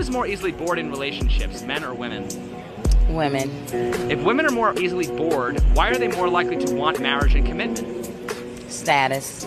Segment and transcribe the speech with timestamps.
[0.00, 2.26] is more easily bored in relationships, men or women?
[3.14, 3.50] Women.
[4.10, 7.46] If women are more easily bored, why are they more likely to want marriage and
[7.46, 8.08] commitment?
[8.70, 9.46] Status.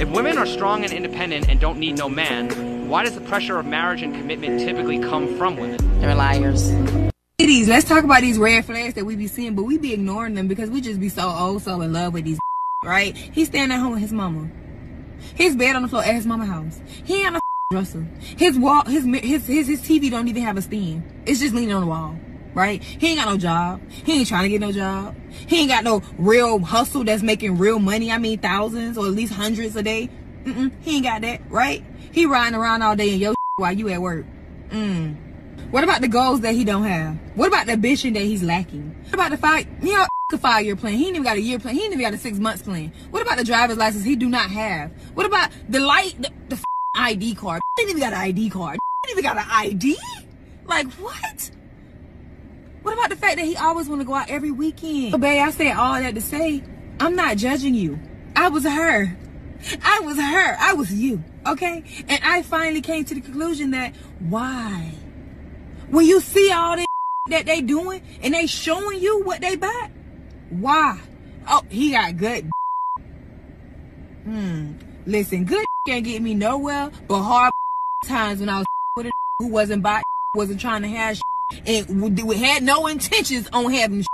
[0.00, 3.58] If women are strong and independent and don't need no man, why does the pressure
[3.58, 6.00] of marriage and commitment typically come from women?
[6.00, 6.72] They're liars.
[7.38, 10.34] Ladies, let's talk about these red flags that we be seeing, but we be ignoring
[10.34, 12.38] them because we just be so old, so in love with these,
[12.84, 13.14] right?
[13.14, 14.48] He's staying at home with his mama.
[15.34, 16.80] His bed on the floor at his mama house.
[17.04, 17.43] He ain't on
[17.74, 18.06] dresser.
[18.20, 21.02] His wall, his his his his TV don't even have a stand.
[21.26, 22.16] It's just leaning on the wall,
[22.54, 22.82] right?
[22.82, 23.80] He ain't got no job.
[23.90, 25.16] He ain't trying to get no job.
[25.30, 28.12] He ain't got no real hustle that's making real money.
[28.12, 30.08] I mean, thousands or at least hundreds a day.
[30.44, 31.84] Mm-mm, he ain't got that, right?
[32.12, 34.24] He riding around all day in your while you at work.
[34.70, 35.16] Mm.
[35.70, 37.16] What about the goals that he don't have?
[37.34, 38.94] What about the ambition that he's lacking?
[39.06, 40.92] What about the five, you know, a five year plan?
[40.92, 41.74] He ain't even got a year plan.
[41.74, 42.92] He ain't even got a six months plan.
[43.10, 44.92] What about the driver's license he do not have?
[45.14, 47.62] What about the light, the, the ID card?
[47.78, 48.78] Ain't even got an ID card.
[49.06, 49.98] Ain't even got an ID?
[50.66, 51.50] Like what?
[52.82, 55.12] What about the fact that he always want to go out every weekend?
[55.12, 56.62] But babe, I said all that to say,
[57.00, 57.98] I'm not judging you.
[58.36, 59.16] I was her.
[59.82, 60.56] I was her.
[60.58, 61.22] I was you.
[61.46, 61.82] Okay?
[62.08, 64.92] And I finally came to the conclusion that why?
[65.88, 66.86] When you see all this
[67.28, 69.90] that they doing and they showing you what they bought,
[70.50, 71.00] why?
[71.48, 72.50] Oh, he got good.
[74.24, 74.72] Hmm.
[75.06, 77.52] Listen, good can't get me nowhere, but hard
[78.04, 80.02] times when I was with a who wasn't by,
[80.34, 81.20] wasn't trying to have
[81.66, 84.04] and we had no intentions on having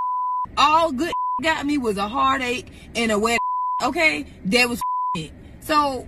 [0.56, 3.40] all good got me was a heartache and a wet
[3.82, 4.82] okay that was
[5.14, 5.32] it.
[5.60, 6.06] So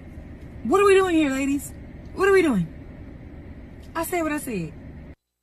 [0.65, 1.73] what are we doing here ladies?
[2.15, 2.67] What are we doing?
[3.95, 4.73] I said what i said.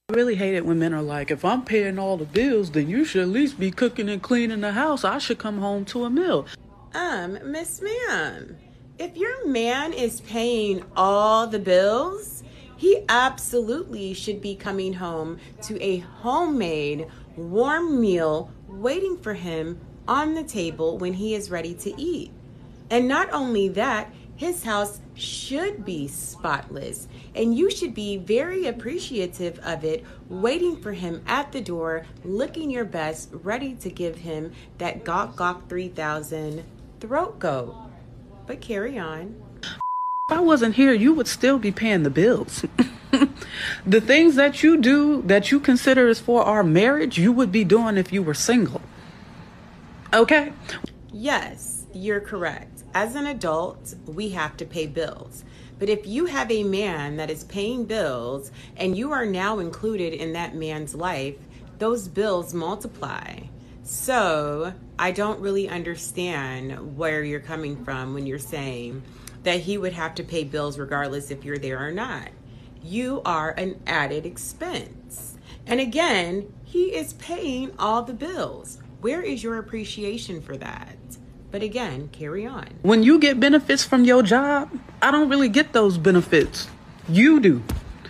[0.10, 2.90] I really hate it when men are like, if I'm paying all the bills, then
[2.90, 5.04] you should at least be cooking and cleaning the house.
[5.04, 6.48] I should come home to a meal.
[6.94, 8.58] Um, Miss Ma'am,
[9.00, 12.44] if your man is paying all the bills,
[12.76, 20.34] he absolutely should be coming home to a homemade, warm meal waiting for him on
[20.34, 22.32] the table when he is ready to eat.
[22.90, 29.60] And not only that, his house should be spotless, and you should be very appreciative
[29.60, 34.52] of it, waiting for him at the door, looking your best, ready to give him
[34.78, 36.64] that Gawk Gawk 3000
[37.00, 37.89] throat goat.
[38.50, 39.36] But carry on.
[39.62, 42.66] If I wasn't here, you would still be paying the bills.
[43.86, 47.64] the things that you do that you consider is for our marriage, you would be
[47.64, 48.82] doing if you were single.
[50.12, 50.52] Okay?
[51.14, 52.82] Yes, you're correct.
[52.96, 55.44] As an adult, we have to pay bills.
[55.78, 60.14] But if you have a man that is paying bills and you are now included
[60.14, 61.36] in that man's life,
[61.78, 63.42] those bills multiply.
[63.90, 69.02] So I don't really understand where you're coming from when you're saying
[69.42, 72.30] that he would have to pay bills regardless if you're there or not.
[72.84, 75.38] You are an added expense.
[75.66, 78.78] And again, he is paying all the bills.
[79.02, 80.98] Where is your appreciation for that?
[81.50, 82.68] But again, carry on.
[82.84, 84.70] When you get benefits from your job,
[85.02, 86.68] I don't really get those benefits.
[87.08, 87.64] You do.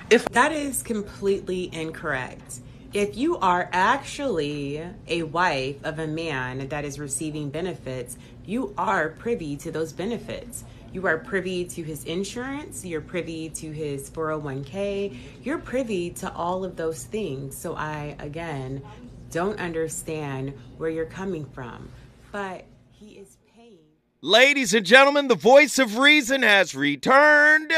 [0.09, 2.59] If that is completely incorrect.
[2.91, 9.09] If you are actually a wife of a man that is receiving benefits, you are
[9.09, 10.63] privy to those benefits.
[10.91, 16.65] You are privy to his insurance, you're privy to his 401k, you're privy to all
[16.65, 17.55] of those things.
[17.55, 18.81] So I, again,
[19.29, 21.89] don't understand where you're coming from.
[22.31, 23.77] But he is paying.
[24.21, 27.71] Ladies and gentlemen, the voice of reason has returned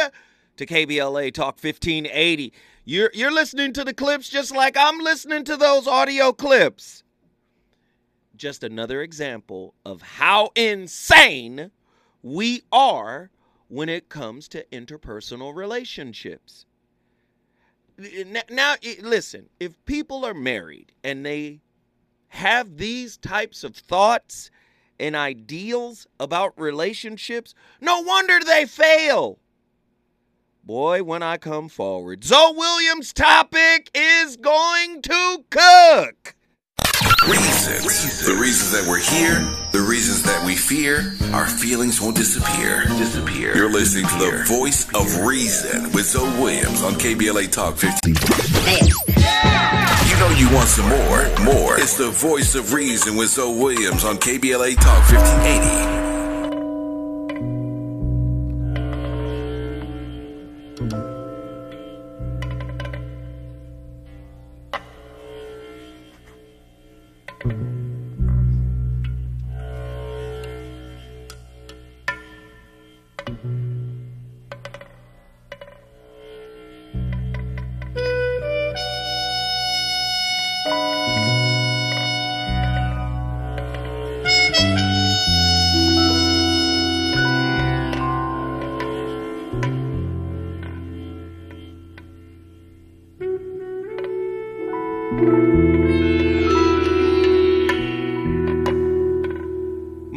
[0.55, 2.53] to KBLA Talk 1580.
[2.83, 7.03] You're, you're listening to the clips just like I'm listening to those audio clips.
[8.35, 11.71] Just another example of how insane
[12.23, 13.29] we are
[13.67, 16.65] when it comes to interpersonal relationships.
[18.49, 21.61] Now, listen, if people are married and they
[22.29, 24.49] have these types of thoughts
[24.99, 29.37] and ideals about relationships, no wonder they fail.
[30.63, 36.35] Boy, when I come forward, Zoe Williams' topic is going to cook.
[37.27, 38.25] Reasons.
[38.27, 39.39] The reasons that we're here,
[39.71, 42.83] the reasons that we fear, our feelings won't disappear.
[42.85, 43.55] Disappear.
[43.55, 48.13] You're listening to the voice of reason with Zoe Williams on KBLA Talk 15.
[48.13, 51.27] You know you want some more.
[51.43, 51.79] More.
[51.79, 56.10] It's the voice of reason with Zoe Williams on KBLA Talk 1580.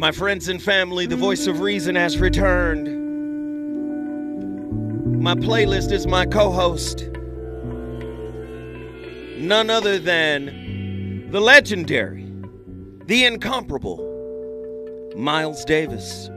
[0.05, 2.85] My friends and family, the voice of reason has returned.
[5.19, 7.09] My playlist is my co host,
[9.39, 12.31] none other than the legendary,
[13.07, 13.97] the incomparable
[15.17, 16.29] Miles Davis.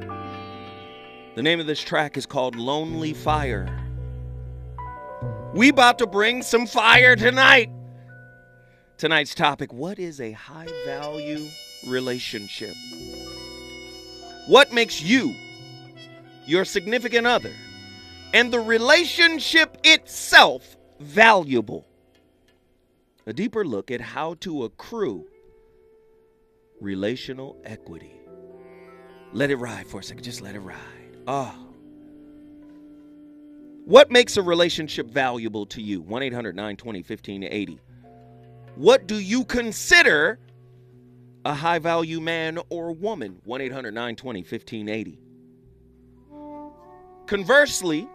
[1.34, 3.68] The name of this track is called Lonely Fire.
[5.52, 7.68] We about to bring some fire tonight.
[8.96, 11.46] Tonight's topic, what is a high value
[11.86, 12.74] relationship?
[14.48, 15.34] What makes you,
[16.46, 17.52] your significant other,
[18.32, 21.86] and the relationship itself valuable?
[23.26, 25.26] A deeper look at how to accrue
[26.80, 28.14] relational equity.
[29.34, 30.24] Let it ride for a second.
[30.24, 31.18] Just let it ride.
[31.26, 31.54] Ah.
[31.54, 31.64] Oh.
[33.84, 36.00] What makes a relationship valuable to you?
[36.00, 37.80] 1 800 920 1580.
[38.76, 40.38] What do you consider
[41.44, 43.40] a high value man or woman?
[43.44, 45.18] 1 800 920 1580.
[47.26, 48.08] Conversely,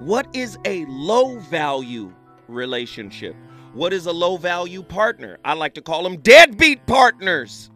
[0.00, 2.12] what is a low value
[2.48, 3.34] relationship?
[3.72, 5.38] What is a low value partner?
[5.44, 7.70] I like to call them deadbeat partners.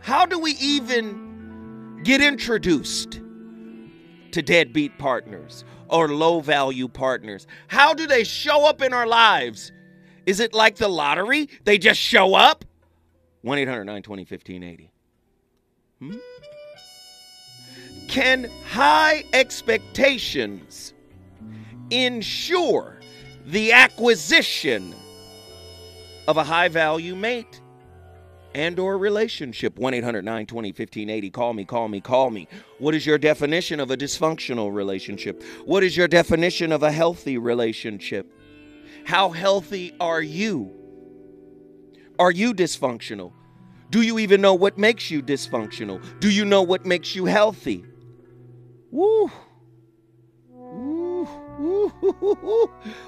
[0.00, 3.20] How do we even get introduced
[4.30, 7.46] to deadbeat partners or low value partners?
[7.68, 9.72] How do they show up in our lives?
[10.26, 11.48] Is it like the lottery?
[11.64, 12.64] They just show up?
[13.42, 14.90] 1 800 920 1580.
[16.00, 16.16] Hmm?
[18.08, 20.92] Can high expectations
[21.90, 22.98] ensure
[23.46, 24.94] the acquisition
[26.26, 27.60] of a high value mate
[28.54, 32.48] and or relationship 1-800-920-1580 call me call me call me
[32.78, 37.38] what is your definition of a dysfunctional relationship what is your definition of a healthy
[37.38, 38.32] relationship
[39.06, 40.70] how healthy are you
[42.18, 43.32] are you dysfunctional
[43.90, 47.84] do you even know what makes you dysfunctional do you know what makes you healthy
[48.90, 49.30] Woo.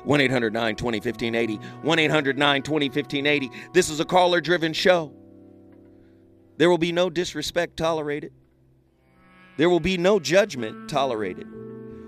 [0.05, 1.57] 1 800 920 1580.
[1.57, 3.51] 1 800 920 1580.
[3.73, 5.13] This is a caller driven show.
[6.57, 8.33] There will be no disrespect tolerated,
[9.57, 11.47] there will be no judgment tolerated.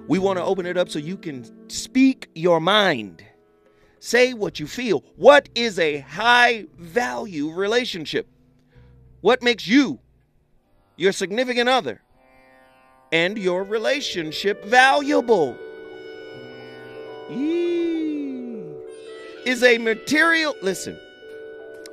[0.09, 3.25] We want to open it up so you can speak your mind.
[4.01, 5.05] Say what you feel.
[5.17, 8.27] What is a high value relationship?
[9.21, 10.01] What makes you,
[10.97, 12.01] your significant other,
[13.13, 15.55] and your relationship valuable?
[19.45, 20.99] Is a material listen.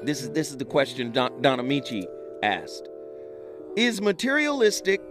[0.01, 2.07] This is this is the question Don, Don Amici
[2.41, 2.87] asked.
[3.75, 5.01] Is materialistic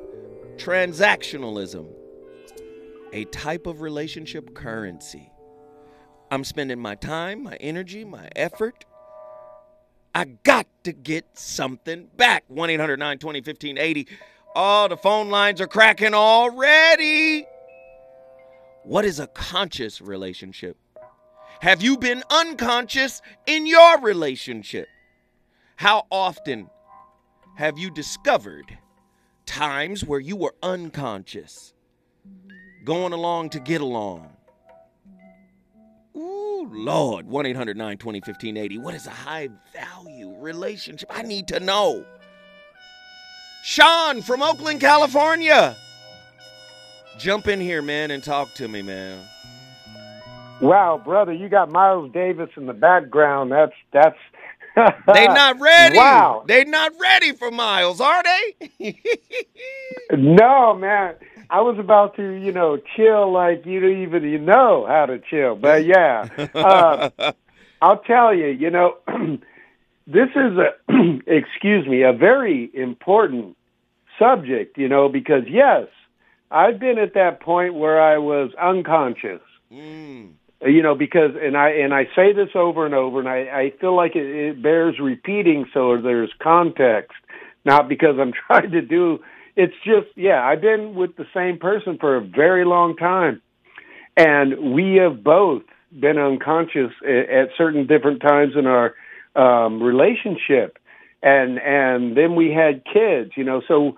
[0.56, 1.86] transactionalism
[3.12, 5.30] a type of relationship currency?
[6.30, 8.84] I'm spending my time, my energy, my effort.
[10.14, 12.44] I got to get something back.
[12.48, 14.08] 1 800 920 1580.
[14.56, 17.46] Oh, the phone lines are cracking already.
[18.82, 20.76] What is a conscious relationship?
[21.60, 24.88] Have you been unconscious in your relationship?
[25.76, 26.70] How often
[27.56, 28.78] have you discovered
[29.44, 31.74] times where you were unconscious,
[32.84, 34.35] going along to get along?
[36.72, 38.78] Lord, 1 800 920 1580.
[38.78, 41.10] What is a high value relationship?
[41.12, 42.04] I need to know.
[43.62, 45.76] Sean from Oakland, California.
[47.18, 49.18] Jump in here, man, and talk to me, man.
[50.60, 53.52] Wow, brother, you got Miles Davis in the background.
[53.52, 54.16] That's that's
[55.14, 55.96] they not ready.
[55.96, 56.44] Wow.
[56.46, 58.94] They not ready for Miles, are they?
[60.12, 61.14] no, man.
[61.50, 65.18] I was about to, you know, chill like you don't even you know how to
[65.18, 65.56] chill.
[65.56, 67.32] But yeah, uh,
[67.82, 68.96] I'll tell you, you know,
[70.06, 70.74] this is a
[71.26, 73.56] excuse me, a very important
[74.18, 75.86] subject, you know, because yes,
[76.50, 79.40] I've been at that point where I was unconscious.
[79.72, 80.32] Mm.
[80.62, 83.72] You know, because and I and I say this over and over, and I, I
[83.78, 87.12] feel like it, it bears repeating, so there's context,
[87.64, 89.20] not because I'm trying to do.
[89.56, 93.40] It's just, yeah, I've been with the same person for a very long time,
[94.16, 95.62] and we have both
[95.98, 98.94] been unconscious at, certain different times in our
[99.34, 100.78] um, relationship,
[101.22, 103.96] and and then we had kids, you know, so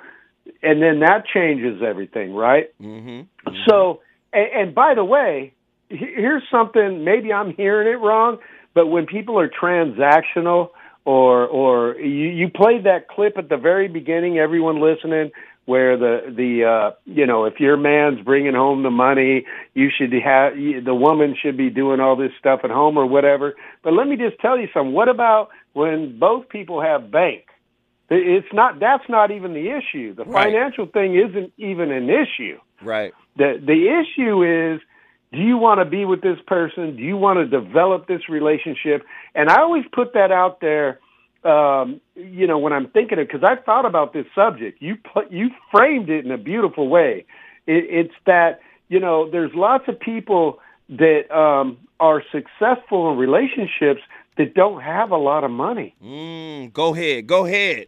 [0.62, 2.72] and then that changes everything, right?
[2.80, 3.08] Mm-hmm.
[3.08, 3.56] Mm-hmm.
[3.68, 4.00] So,
[4.32, 5.54] and, and by the way,
[5.88, 7.04] here's something.
[7.04, 8.38] Maybe I'm hearing it wrong,
[8.74, 10.70] but when people are transactional,
[11.04, 15.30] or or you, you played that clip at the very beginning, everyone listening,
[15.68, 19.44] where the the uh, you know if your man's bringing home the money,
[19.74, 23.54] you should have the woman should be doing all this stuff at home or whatever.
[23.84, 24.94] But let me just tell you something.
[24.94, 27.44] What about when both people have bank?
[28.08, 28.80] It's not.
[28.80, 30.14] That's not even the issue.
[30.14, 30.44] The Right.
[30.44, 32.58] financial thing isn't even an issue.
[32.82, 33.12] Right.
[33.36, 34.80] The the issue is
[35.34, 36.96] do you want to be with this person?
[36.96, 39.04] Do you want to develop this relationship?
[39.34, 40.98] And I always put that out there
[41.48, 45.30] um, you know, when I'm thinking of, because I've thought about this subject, you put,
[45.30, 47.24] you framed it in a beautiful way.
[47.66, 54.00] It, it's that you know, there's lots of people that um, are successful in relationships
[54.36, 55.94] that don't have a lot of money.
[56.02, 57.26] Mm, go ahead.
[57.26, 57.86] Go ahead.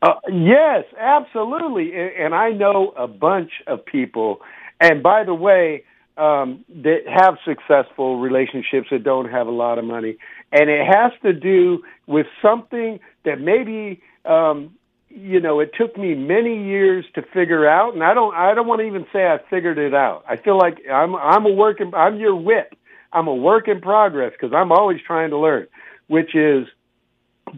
[0.00, 1.92] Uh, yes, absolutely.
[1.92, 4.40] And, and I know a bunch of people.
[4.80, 5.84] And by the way,
[6.16, 10.16] um, that have successful relationships that don't have a lot of money,
[10.52, 14.76] and it has to do with something that maybe um,
[15.08, 18.66] you know it took me many years to figure out, and I don't I don't
[18.66, 20.24] want to even say I figured it out.
[20.28, 22.76] I feel like I'm I'm a work in, I'm your whip.
[23.12, 25.66] I'm a work in progress because I'm always trying to learn,
[26.06, 26.66] which is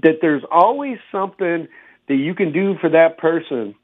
[0.02, 1.68] that there's always something
[2.08, 3.74] that you can do for that person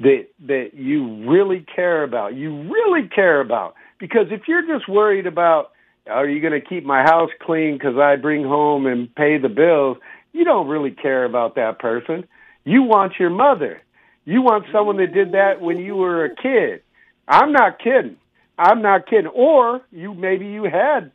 [0.00, 2.34] that that you really care about.
[2.34, 5.72] You really care about because if you're just worried about
[6.10, 9.48] are you going to keep my house clean because I bring home and pay the
[9.48, 9.96] bills,
[10.32, 12.26] you don't really care about that person.
[12.64, 13.80] You want your mother.
[14.24, 16.82] You want someone that did that when you were a kid.
[17.26, 18.16] I'm not kidding.
[18.58, 19.28] I'm not kidding.
[19.28, 21.12] Or you maybe you had,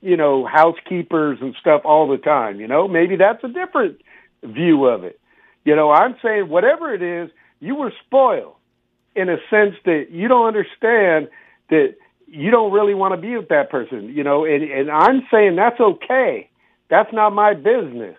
[0.00, 2.88] you know, housekeepers and stuff all the time, you know?
[2.88, 4.00] Maybe that's a different
[4.42, 5.20] view of it.
[5.64, 7.30] You know, I'm saying whatever it is,
[7.60, 8.54] you were spoiled
[9.14, 11.28] in a sense that you don't understand
[11.70, 11.96] that
[12.30, 15.56] you don't really want to be with that person, you know, and, and I'm saying
[15.56, 16.50] that's okay.
[16.90, 18.16] That's not my business.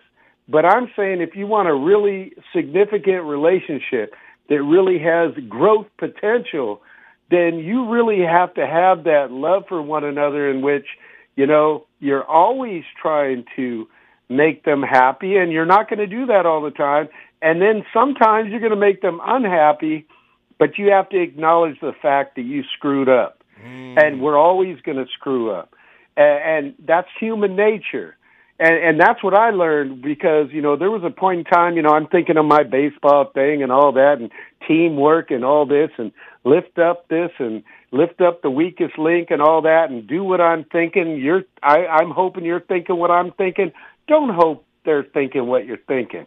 [0.48, 4.14] But I'm saying if you want a really significant relationship
[4.48, 6.82] that really has growth potential,
[7.30, 10.86] then you really have to have that love for one another in which,
[11.36, 13.86] you know, you're always trying to
[14.28, 17.08] make them happy and you're not going to do that all the time.
[17.40, 20.06] And then sometimes you're going to make them unhappy,
[20.58, 23.39] but you have to acknowledge the fact that you screwed up.
[23.62, 23.98] Hmm.
[23.98, 25.74] And we're always going to screw up.
[26.16, 28.16] And, and that's human nature.
[28.58, 31.76] And, and that's what I learned because, you know, there was a point in time,
[31.76, 34.30] you know, I'm thinking of my baseball thing and all that and
[34.68, 36.12] teamwork and all this and
[36.44, 40.42] lift up this and lift up the weakest link and all that and do what
[40.42, 41.16] I'm thinking.
[41.16, 43.72] You're, I, I'm hoping you're thinking what I'm thinking.
[44.08, 46.26] Don't hope they're thinking what you're thinking.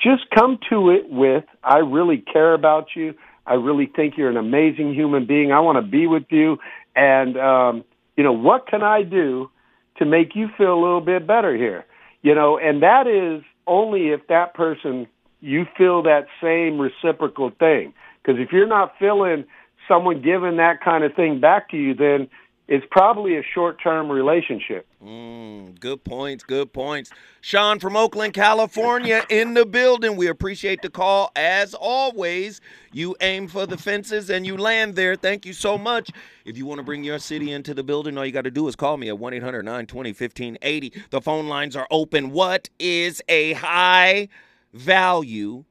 [0.00, 3.14] Just come to it with, I really care about you.
[3.46, 5.52] I really think you're an amazing human being.
[5.52, 6.58] I want to be with you.
[6.94, 7.84] And, um,
[8.16, 9.50] you know, what can I do
[9.98, 11.84] to make you feel a little bit better here?
[12.22, 15.06] You know, and that is only if that person,
[15.40, 17.94] you feel that same reciprocal thing.
[18.22, 19.44] Because if you're not feeling
[19.86, 22.28] someone giving that kind of thing back to you, then
[22.68, 24.88] it's probably a short-term relationship.
[25.04, 26.42] Mm, good points.
[26.42, 27.12] Good points.
[27.40, 30.16] Sean from Oakland, California, in the building.
[30.16, 32.60] We appreciate the call as always.
[32.92, 35.14] You aim for the fences and you land there.
[35.14, 36.10] Thank you so much.
[36.44, 38.66] If you want to bring your city into the building, all you got to do
[38.66, 40.92] is call me at 1 800 920 1580.
[41.10, 42.30] The phone lines are open.
[42.30, 44.28] What is a high
[44.72, 45.64] value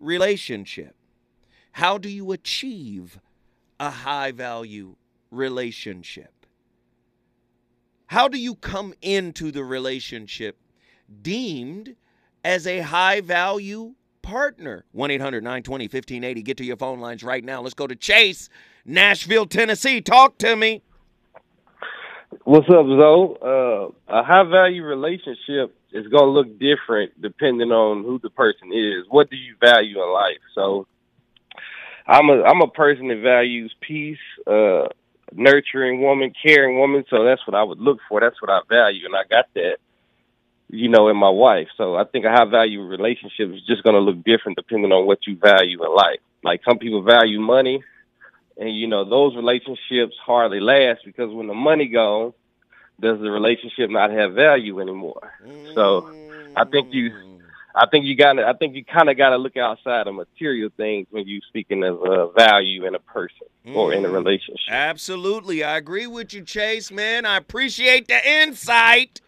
[0.00, 0.96] relationship?
[1.72, 3.20] How do you achieve
[3.78, 4.96] a high value
[5.30, 6.39] relationship?
[8.10, 10.58] How do you come into the relationship
[11.22, 11.94] deemed
[12.42, 14.84] as a high value partner?
[14.90, 16.42] 1 800 920 1580.
[16.42, 17.62] Get to your phone lines right now.
[17.62, 18.48] Let's go to Chase,
[18.84, 20.00] Nashville, Tennessee.
[20.00, 20.82] Talk to me.
[22.42, 23.36] What's up, Zoe?
[23.40, 28.72] Uh, a high value relationship is going to look different depending on who the person
[28.72, 29.04] is.
[29.08, 30.40] What do you value in life?
[30.56, 30.88] So,
[32.08, 34.88] I'm a I'm a person that values peace, uh,
[35.32, 37.04] nurturing woman, caring woman.
[37.08, 38.20] So that's what I would look for.
[38.20, 39.76] That's what I value, and I got that,
[40.68, 41.68] you know, in my wife.
[41.76, 45.06] So I think a high value relationship is just going to look different depending on
[45.06, 46.20] what you value in life.
[46.42, 47.82] Like some people value money,
[48.56, 52.32] and you know those relationships hardly last because when the money goes,
[53.00, 55.32] does the relationship not have value anymore?
[55.74, 56.10] So
[56.56, 57.29] I think you, mm.
[57.74, 60.70] I think you got I think you kind of got to look outside of material
[60.76, 64.70] things when you're speaking of uh, value in a person or in a relationship.
[64.70, 65.62] Absolutely.
[65.62, 67.24] I agree with you, Chase, man.
[67.24, 69.20] I appreciate the insight.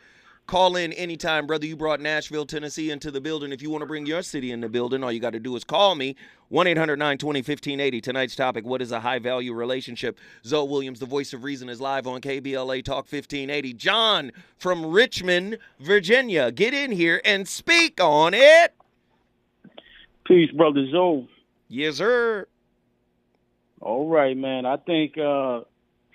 [0.52, 1.64] Call in anytime, brother.
[1.64, 3.52] You brought Nashville, Tennessee into the building.
[3.52, 5.56] If you want to bring your city in the building, all you got to do
[5.56, 6.14] is call me.
[6.50, 8.00] 1 800 920 1580.
[8.02, 10.18] Tonight's topic What is a high value relationship?
[10.44, 13.72] Zoe Williams, the voice of reason, is live on KBLA Talk 1580.
[13.72, 16.52] John from Richmond, Virginia.
[16.52, 18.74] Get in here and speak on it.
[20.26, 21.30] Peace, brother Zoe.
[21.68, 22.46] Yes, sir.
[23.80, 24.66] All right, man.
[24.66, 25.60] I think uh,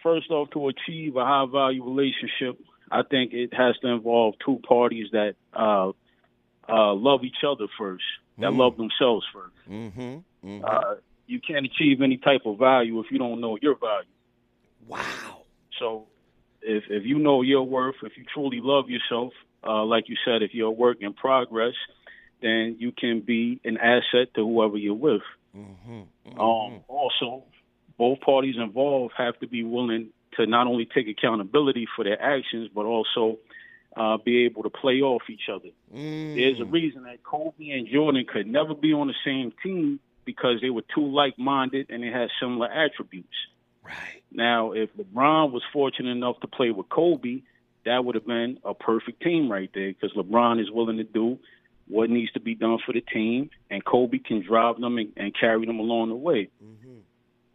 [0.03, 2.59] first off, to achieve a high value relationship,
[2.91, 5.91] I think it has to involve two parties that uh,
[6.69, 8.03] uh, love each other first,
[8.39, 8.57] that Mm.
[8.57, 10.63] love themselves 1st Mm-hmm.
[10.63, 14.07] Uh, you can't achieve any type of value if you don't know your value.
[14.87, 15.43] Wow.
[15.79, 16.07] So,
[16.61, 19.33] if if you know your worth, if you truly love yourself,
[19.65, 21.73] uh, like you said, if you're a work in progress,
[22.41, 25.21] then you can be an asset to whoever you're with.
[25.55, 26.39] Mm-hmm.
[26.39, 27.43] Um, also,
[27.97, 32.69] both parties involved have to be willing to not only take accountability for their actions,
[32.73, 33.37] but also
[33.95, 35.69] uh, be able to play off each other.
[35.91, 36.71] There's a Mm.
[36.71, 40.83] reason that Kobe and Jordan could never be on the same team because they were
[40.93, 43.33] too like-minded and they had similar attributes.
[43.83, 44.21] Right.
[44.31, 47.41] Now, if LeBron was fortunate enough to play with Kobe,
[47.85, 51.39] that would have been a perfect team right there because LeBron is willing to do
[51.87, 55.33] what needs to be done for the team, and Kobe can drive them and, and
[55.33, 56.49] carry them along the way.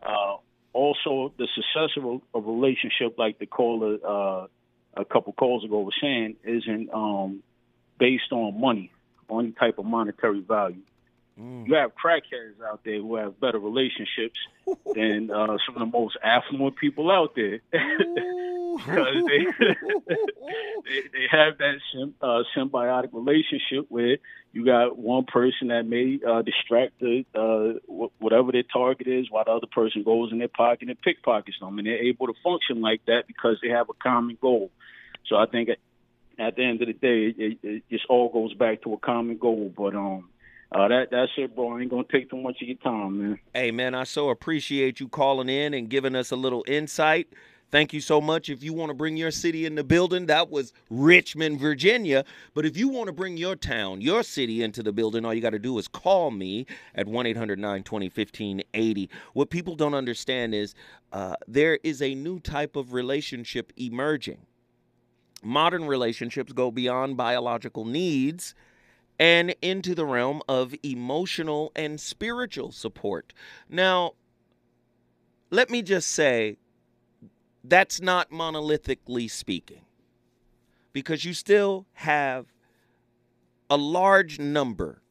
[0.03, 0.37] Uh,
[0.73, 4.47] also, the success of a, a relationship, like the caller uh,
[4.95, 7.43] a couple calls ago was saying, isn't um,
[7.99, 8.91] based on money
[9.29, 10.83] on any type of monetary value.
[11.67, 14.39] You have crackheads out there who have better relationships
[14.95, 17.61] than uh, some of the most affluent people out there
[18.77, 19.47] because they,
[20.85, 24.19] they they have that sym- uh, symbiotic relationship where
[24.53, 29.31] you got one person that may uh, distract the uh, wh- whatever their target is,
[29.31, 32.35] while the other person goes in their pocket and pickpockets them, and they're able to
[32.45, 34.71] function like that because they have a common goal.
[35.27, 35.79] So I think at,
[36.39, 38.99] at the end of the day, it, it, it just all goes back to a
[38.99, 39.73] common goal.
[39.75, 40.29] But um,
[40.75, 41.79] uh, that that's it, bro.
[41.79, 43.39] Ain't gonna take too much of your time, man.
[43.55, 47.29] Hey, man, I so appreciate you calling in and giving us a little insight.
[47.73, 48.51] Thank you so much.
[48.51, 52.23] If you want to bring your city in the building, that was Richmond, Virginia.
[52.53, 55.41] But if you want to bring your town, your city into the building, all you
[55.41, 59.11] got to do is call me at 1 800 920 1580.
[59.33, 60.75] What people don't understand is
[61.15, 64.39] uh, there is a new type of relationship emerging.
[65.43, 68.55] Modern relationships go beyond biological needs
[69.19, 73.33] and into the realm of emotional and spiritual support.
[73.69, 74.13] Now,
[75.51, 76.57] let me just say
[77.63, 79.83] that's not monolithically speaking,
[80.93, 82.47] because you still have
[83.71, 85.03] a large number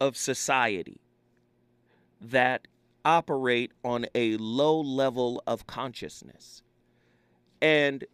[0.00, 1.00] of society
[2.20, 2.66] that
[3.04, 6.62] operate on a low level of consciousness.
[7.60, 8.04] And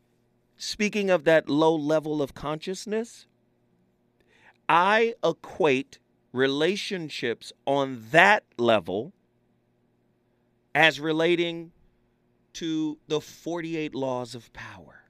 [0.56, 3.26] speaking of that low level of consciousness,
[4.68, 5.98] I equate
[6.32, 9.12] relationships on that level
[10.74, 11.72] as relating
[12.54, 15.04] to the 48 laws of power.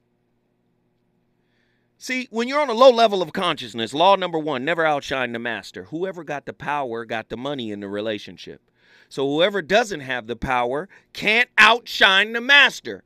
[1.97, 5.38] See, when you're on a low level of consciousness, law number one never outshine the
[5.38, 5.85] master.
[5.85, 8.61] Whoever got the power got the money in the relationship.
[9.09, 13.05] So whoever doesn't have the power can't outshine the master.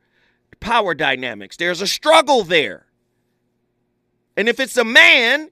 [0.58, 1.56] Power dynamics.
[1.56, 2.87] There's a struggle there.
[4.37, 5.50] And if it's a man,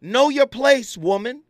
[0.00, 1.42] know your place, woman.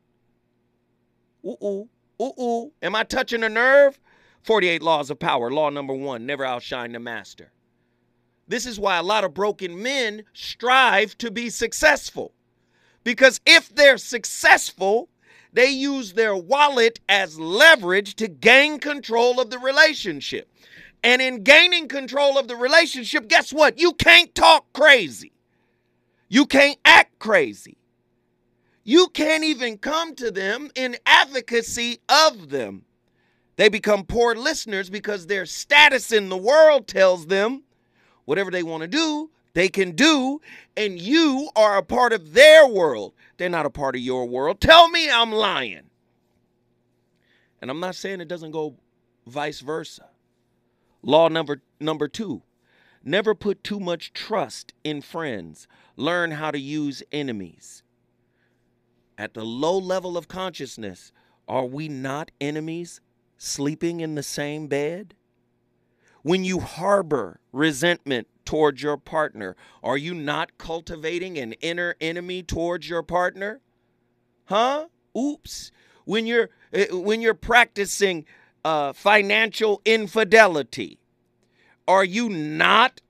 [1.44, 1.88] Ooh, ooh,
[2.20, 2.72] ooh, ooh.
[2.82, 3.98] Am I touching a nerve?
[4.42, 5.50] 48 laws of power.
[5.50, 7.52] Law number one never outshine the master.
[8.48, 12.32] This is why a lot of broken men strive to be successful.
[13.04, 15.08] Because if they're successful,
[15.52, 20.48] they use their wallet as leverage to gain control of the relationship.
[21.02, 23.78] And in gaining control of the relationship, guess what?
[23.78, 25.32] You can't talk crazy.
[26.28, 27.76] You can't act crazy.
[28.82, 32.84] You can't even come to them in advocacy of them.
[33.56, 37.64] They become poor listeners because their status in the world tells them
[38.24, 40.40] whatever they want to do, they can do,
[40.76, 43.12] and you are a part of their world.
[43.36, 44.60] They're not a part of your world.
[44.60, 45.90] Tell me I'm lying.
[47.60, 48.76] And I'm not saying it doesn't go
[49.26, 50.08] vice versa.
[51.02, 52.42] Law number number 2.
[53.02, 55.66] Never put too much trust in friends.
[55.96, 57.82] Learn how to use enemies.
[59.20, 61.12] At the low level of consciousness,
[61.46, 63.02] are we not enemies
[63.36, 65.12] sleeping in the same bed?
[66.22, 72.88] When you harbor resentment towards your partner, are you not cultivating an inner enemy towards
[72.88, 73.60] your partner?
[74.46, 74.86] Huh?
[75.14, 75.70] Oops.
[76.06, 78.24] When you're eh, when you're practicing
[78.64, 80.98] uh, financial infidelity,
[81.86, 83.02] are you not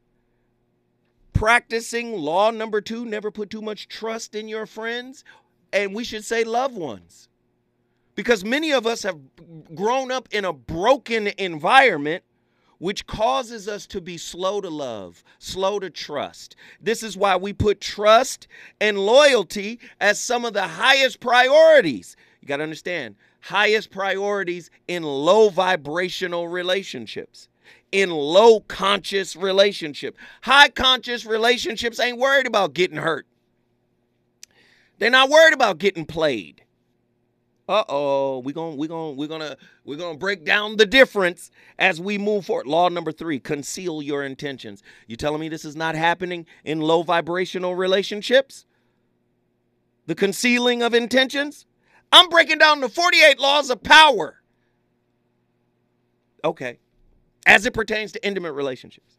[1.33, 3.07] practicing law number two?
[3.07, 5.23] Never put too much trust in your friends,
[5.72, 7.28] and we should say loved ones,
[8.14, 9.18] because many of us have
[9.74, 12.24] grown up in a broken environment
[12.78, 16.56] which causes us to be slow to love, slow to trust.
[16.80, 18.48] This is why we put trust
[18.80, 22.16] and loyalty as some of the highest priorities.
[22.40, 27.48] You got to understand highest priorities in low vibrational relationships,
[27.92, 30.16] in low conscious relationship.
[30.42, 33.26] High conscious relationships ain't worried about getting hurt.
[35.00, 36.62] They're not worried about getting played.
[37.68, 41.50] Uh-oh, we're going we're going we're going to we're going to break down the difference
[41.78, 42.66] as we move forward.
[42.66, 44.82] Law number 3, conceal your intentions.
[45.06, 48.66] You telling me this is not happening in low vibrational relationships?
[50.06, 51.64] The concealing of intentions?
[52.12, 54.42] I'm breaking down the 48 laws of power.
[56.44, 56.78] Okay.
[57.46, 59.16] As it pertains to intimate relationships.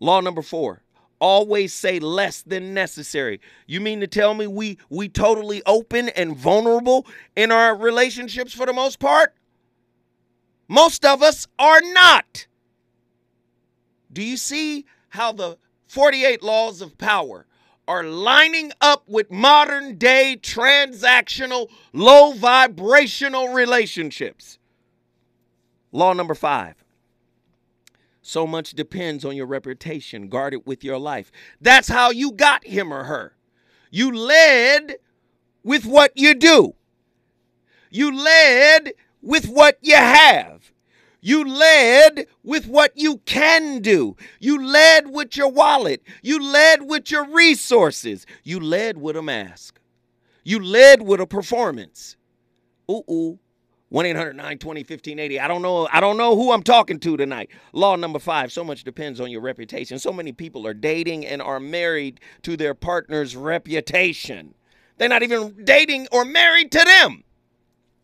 [0.00, 0.82] Law number 4,
[1.24, 3.40] always say less than necessary.
[3.66, 8.66] You mean to tell me we we totally open and vulnerable in our relationships for
[8.66, 9.32] the most part?
[10.68, 12.46] Most of us are not.
[14.12, 15.56] Do you see how the
[15.86, 17.46] 48 laws of power
[17.88, 24.58] are lining up with modern day transactional low vibrational relationships?
[25.90, 26.83] Law number 5
[28.26, 30.28] so much depends on your reputation.
[30.28, 31.30] Guard it with your life.
[31.60, 33.36] That's how you got him or her.
[33.90, 34.96] You led
[35.62, 36.74] with what you do.
[37.90, 40.72] You led with what you have.
[41.20, 44.16] You led with what you can do.
[44.40, 46.02] You led with your wallet.
[46.22, 48.26] You led with your resources.
[48.42, 49.78] You led with a mask.
[50.44, 52.16] You led with a performance.
[52.90, 53.38] Ooh, ooh.
[53.94, 55.40] 1-800-920-1580.
[55.40, 57.50] I don't know I don't know who I'm talking to tonight.
[57.72, 60.00] Law number 5, so much depends on your reputation.
[60.00, 64.54] So many people are dating and are married to their partner's reputation.
[64.98, 67.22] They're not even dating or married to them.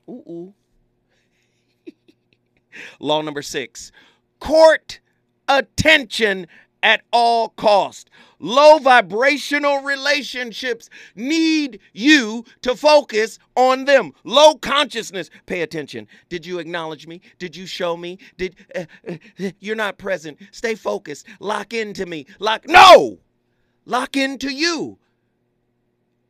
[0.08, 0.54] Ooh.
[3.00, 3.90] Law number 6.
[4.38, 5.00] Court
[5.48, 6.46] attention
[6.82, 8.10] at all cost.
[8.38, 14.12] Low vibrational relationships need you to focus on them.
[14.24, 15.28] Low consciousness.
[15.46, 16.08] Pay attention.
[16.28, 17.20] Did you acknowledge me?
[17.38, 18.18] Did you show me?
[18.38, 20.38] Did uh, uh, you're not present?
[20.52, 21.26] Stay focused.
[21.38, 22.26] Lock into me.
[22.38, 23.18] Lock No.
[23.84, 24.98] Lock into you.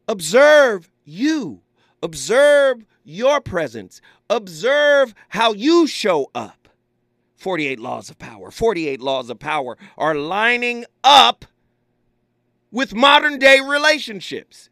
[0.09, 1.63] Observe you.
[2.03, 4.01] Observe your presence.
[4.29, 6.60] Observe how you show up.
[7.41, 8.51] 48 laws of power.
[8.51, 11.47] 48 laws of power are lining up
[12.71, 14.69] with modern day relationships.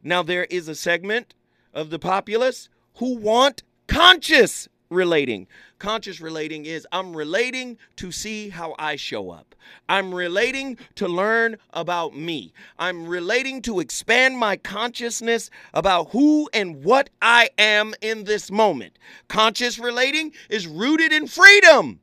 [0.00, 1.34] Now, there is a segment
[1.72, 5.48] of the populace who want conscious relating.
[5.84, 9.54] Conscious relating is I'm relating to see how I show up.
[9.86, 12.54] I'm relating to learn about me.
[12.78, 18.98] I'm relating to expand my consciousness about who and what I am in this moment.
[19.28, 22.00] Conscious relating is rooted in freedom,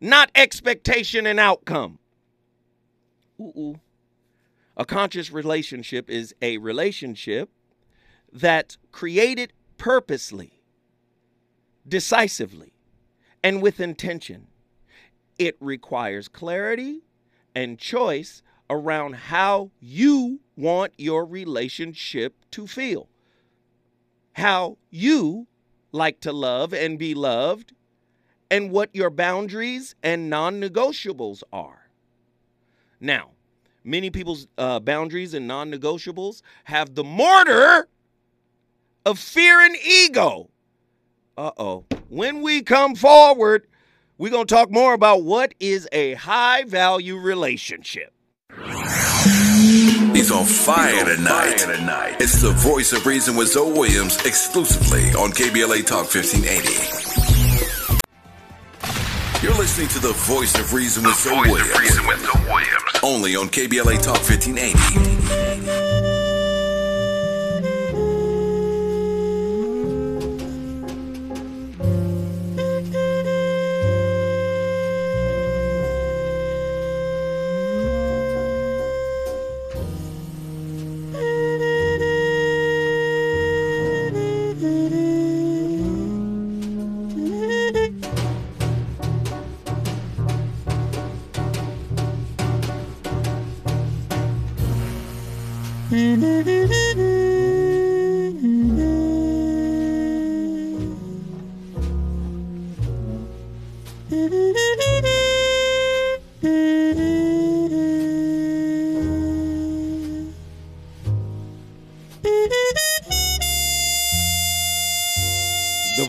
[0.00, 1.98] not expectation and outcome.
[3.40, 3.80] Ooh,
[4.76, 7.50] A conscious relationship is a relationship
[8.32, 10.59] that's created purposely
[11.86, 12.72] decisively
[13.42, 14.46] and with intention.
[15.38, 17.02] It requires clarity
[17.54, 23.08] and choice around how you want your relationship to feel,
[24.34, 25.46] how you
[25.92, 27.72] like to love and be loved,
[28.50, 31.90] and what your boundaries and non negotiables are.
[33.00, 33.30] Now,
[33.82, 37.88] many people's uh, boundaries and non negotiables have the mortar
[39.06, 40.50] of fear and ego
[41.36, 41.84] uh oh.
[42.08, 43.66] When we come forward,
[44.18, 48.12] we're going to talk more about what is a high value relationship.
[50.12, 51.56] He's on fire tonight.
[51.58, 52.16] tonight.
[52.20, 57.10] It's the voice of reason with Zoe Williams exclusively on KBLA Talk 1580.
[59.42, 61.98] You're listening to the voice of reason with Zoe Williams.
[62.44, 63.00] Williams.
[63.02, 65.89] Only on KBLA Talk 1580.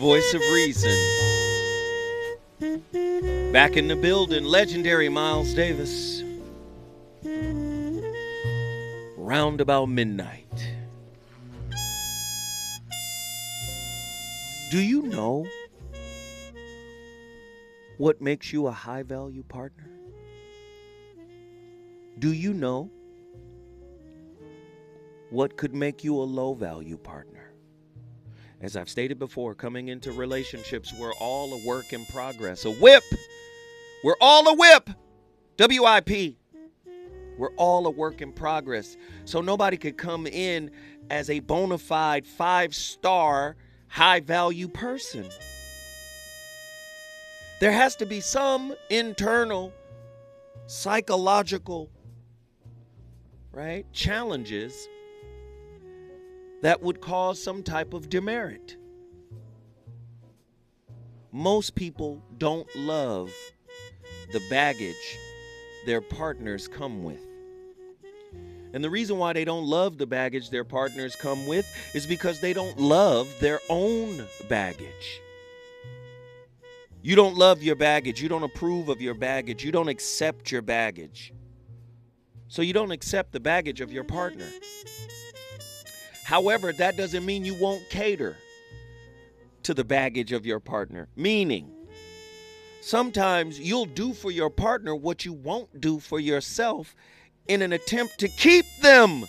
[0.02, 0.98] Voice of reason.
[3.52, 6.24] Back in the building, legendary Miles Davis.
[9.16, 10.74] Round about midnight.
[14.72, 15.46] Do you know
[17.98, 19.88] what makes you a high value partner?
[22.18, 22.90] Do you know
[25.30, 27.51] what could make you a low value partner?
[28.62, 32.64] As I've stated before, coming into relationships, we're all a work in progress.
[32.64, 33.02] A whip!
[34.04, 34.88] We're all a whip!
[35.58, 36.36] WIP.
[37.38, 38.96] We're all a work in progress.
[39.24, 40.70] So nobody could come in
[41.10, 43.56] as a bona fide five star,
[43.88, 45.28] high value person.
[47.60, 49.72] There has to be some internal
[50.66, 51.90] psychological
[53.52, 54.88] right challenges
[56.62, 58.76] that would cause some type of demerit.
[61.30, 63.32] Most people don't love
[64.32, 65.18] the baggage
[65.86, 67.20] their partners come with.
[68.74, 72.40] And the reason why they don't love the baggage their partners come with is because
[72.40, 75.20] they don't love their own baggage.
[77.02, 78.22] You don't love your baggage.
[78.22, 79.64] You don't approve of your baggage.
[79.64, 81.34] You don't accept your baggage.
[82.48, 84.46] So you don't accept the baggage of your partner.
[86.24, 88.36] However, that doesn't mean you won't cater
[89.64, 91.08] to the baggage of your partner.
[91.16, 91.70] Meaning,
[92.80, 96.94] sometimes you'll do for your partner what you won't do for yourself
[97.48, 99.24] in an attempt to keep them.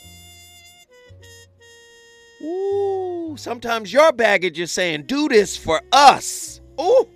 [2.41, 6.61] Ooh, sometimes your baggage is saying, do this for us.
[6.79, 7.07] Ooh,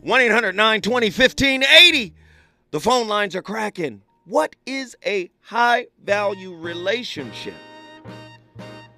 [0.00, 2.14] 1 800 920 1580.
[2.70, 4.02] The phone lines are cracking.
[4.24, 7.54] What is a high value relationship?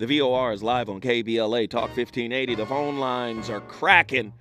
[0.03, 2.57] The VOR is live on KBLA Talk 1580.
[2.57, 4.33] The phone lines are cracking.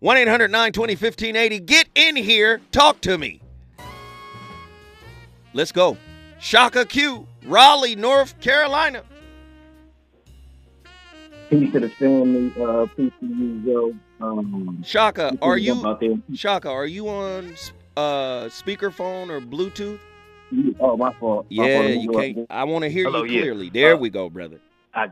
[0.00, 1.60] 1 800 920 1580.
[1.60, 2.60] Get in here.
[2.72, 3.40] Talk to me.
[5.52, 5.96] Let's go.
[6.40, 9.04] Shaka Q, Raleigh, North Carolina.
[11.48, 12.52] Peace to the family.
[12.60, 13.94] Uh, peace to you, Joe.
[14.20, 16.16] Um, Shaka, are you out there?
[16.34, 16.68] Shaka?
[16.68, 17.54] Are you on
[17.96, 20.00] uh speakerphone or Bluetooth?
[20.80, 21.46] Oh, my fault.
[21.52, 22.02] My Yeah, fault.
[22.02, 22.46] you can't.
[22.50, 23.40] I want to hear Hello, you yeah.
[23.42, 23.70] clearly.
[23.70, 24.58] There Uh, we go, brother.
[24.94, 25.08] I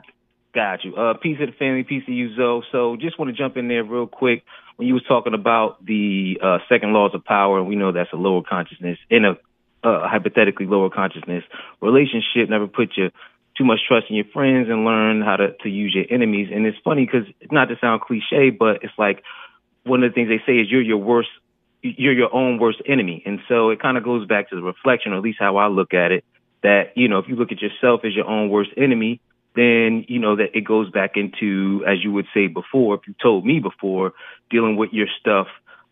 [0.55, 0.95] got you.
[0.95, 2.63] Uh, peace of the family, peace of you, Zoe.
[2.73, 4.45] So just want to jump in there real quick.
[4.77, 8.13] When you was talking about the uh, second laws of power, and we know that's
[8.13, 9.33] a lower consciousness in a
[9.85, 11.45] uh, hypothetically lower consciousness
[11.81, 12.49] relationship.
[12.49, 13.11] Never put your
[13.57, 16.49] too much trust in your friends and learn how to to use your enemies.
[16.53, 19.23] And it's funny because not to sound cliche, but it's like
[19.85, 21.29] one of the things they say is you're your worst
[21.83, 23.23] you're your own worst enemy.
[23.27, 25.67] And so it kind of goes back to the reflection, or at least how I
[25.67, 26.25] look at it,
[26.63, 29.21] that, you know, if you look at yourself as your own worst enemy,
[29.55, 33.15] then, you know, that it goes back into, as you would say before, if you
[33.23, 34.13] told me before,
[34.51, 35.49] dealing with your stuff,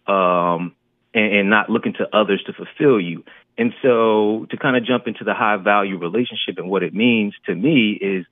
[0.07, 0.75] um,
[1.15, 3.25] and, and not looking to others to fulfill you.
[3.59, 7.35] And so to kind of jump into the high value relationship and what it means
[7.47, 8.25] to me is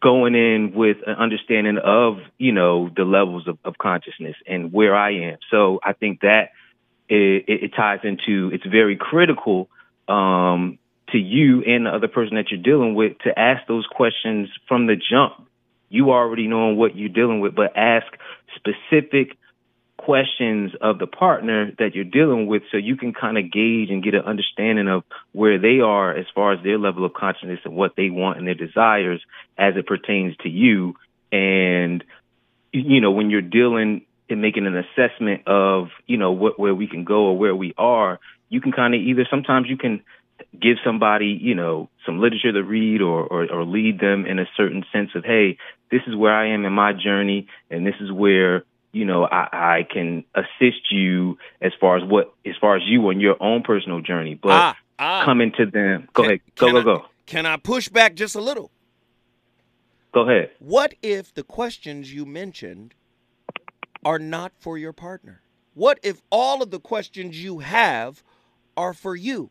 [0.00, 4.94] going in with an understanding of, you know, the levels of, of consciousness and where
[4.94, 5.38] I am.
[5.50, 6.50] So I think that
[7.08, 9.68] it, it, ties into, it's very critical,
[10.08, 10.78] um,
[11.10, 14.86] to you and the other person that you're dealing with to ask those questions from
[14.86, 15.48] the jump.
[15.88, 18.06] You already knowing what you're dealing with, but ask
[18.56, 19.36] specific
[19.96, 24.02] questions of the partner that you're dealing with so you can kind of gauge and
[24.02, 27.74] get an understanding of where they are as far as their level of consciousness and
[27.74, 29.20] what they want and their desires
[29.56, 30.94] as it pertains to you.
[31.32, 32.04] And,
[32.72, 36.88] you know, when you're dealing and making an assessment of, you know, what, where we
[36.88, 40.02] can go or where we are, you can kind of either sometimes you can
[40.60, 44.46] give somebody, you know, some literature to read or, or, or lead them in a
[44.56, 45.58] certain sense of, hey,
[45.90, 49.48] this is where I am in my journey and this is where, you know, I,
[49.52, 53.62] I can assist you as far as what, as far as you on your own
[53.62, 54.34] personal journey.
[54.34, 55.24] But Ah, ah.
[55.24, 57.04] coming to them, go Can- ahead, go, go, I- go.
[57.26, 58.70] Can I push back just a little?
[60.12, 60.50] Go ahead.
[60.60, 62.94] What if the questions you mentioned
[64.04, 65.42] are not for your partner?
[65.74, 68.22] What if all of the questions you have
[68.76, 69.50] are for you?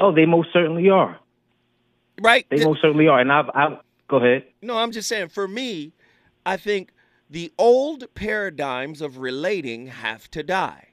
[0.00, 1.18] Oh, they most certainly are.
[2.20, 2.46] Right?
[2.50, 3.20] They most certainly are.
[3.20, 4.44] And I've, I've, go ahead.
[4.62, 5.92] No, I'm just saying, for me,
[6.44, 6.92] I think
[7.28, 10.88] the old paradigms of relating have to die.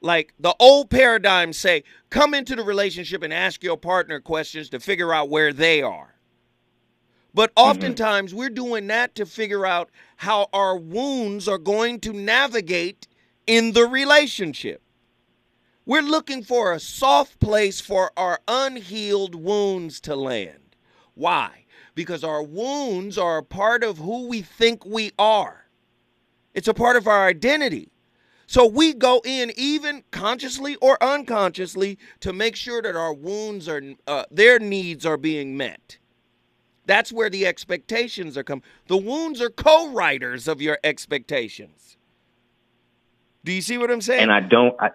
[0.00, 4.80] Like the old paradigms say, come into the relationship and ask your partner questions to
[4.80, 6.14] figure out where they are.
[7.34, 7.70] But mm-hmm.
[7.70, 13.06] oftentimes we're doing that to figure out how our wounds are going to navigate
[13.46, 14.82] in the relationship.
[15.84, 20.76] We're looking for a soft place for our unhealed wounds to land.
[21.14, 21.64] Why?
[21.94, 25.66] Because our wounds are a part of who we think we are,
[26.54, 27.88] it's a part of our identity.
[28.46, 33.80] So we go in, even consciously or unconsciously, to make sure that our wounds are,
[34.06, 35.96] uh, their needs are being met.
[36.84, 38.62] That's where the expectations are come.
[38.88, 41.96] The wounds are co-writers of your expectations.
[43.42, 44.24] Do you see what I'm saying?
[44.24, 44.74] And I don't.
[44.78, 44.90] I,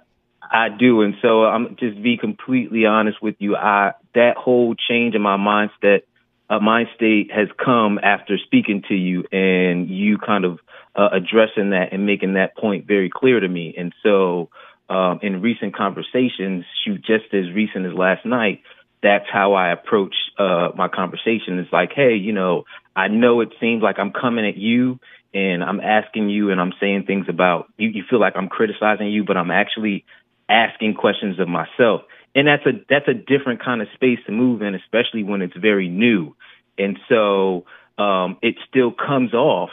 [0.51, 3.55] I do, and so I'm just be completely honest with you.
[3.55, 6.01] I that whole change in my mindset,
[6.49, 10.59] uh, mind state has come after speaking to you and you kind of
[10.95, 13.75] uh, addressing that and making that point very clear to me.
[13.77, 14.49] And so,
[14.89, 18.61] um, in recent conversations, shoot, just as recent as last night,
[19.03, 21.59] that's how I approach uh, my conversation.
[21.59, 22.63] It's like, hey, you know,
[22.95, 24.99] I know it seems like I'm coming at you
[25.33, 27.89] and I'm asking you and I'm saying things about you.
[27.89, 30.05] You feel like I'm criticizing you, but I'm actually
[30.49, 32.01] asking questions of myself.
[32.35, 35.55] And that's a that's a different kind of space to move in, especially when it's
[35.55, 36.35] very new.
[36.77, 37.65] And so
[37.97, 39.71] um, it still comes off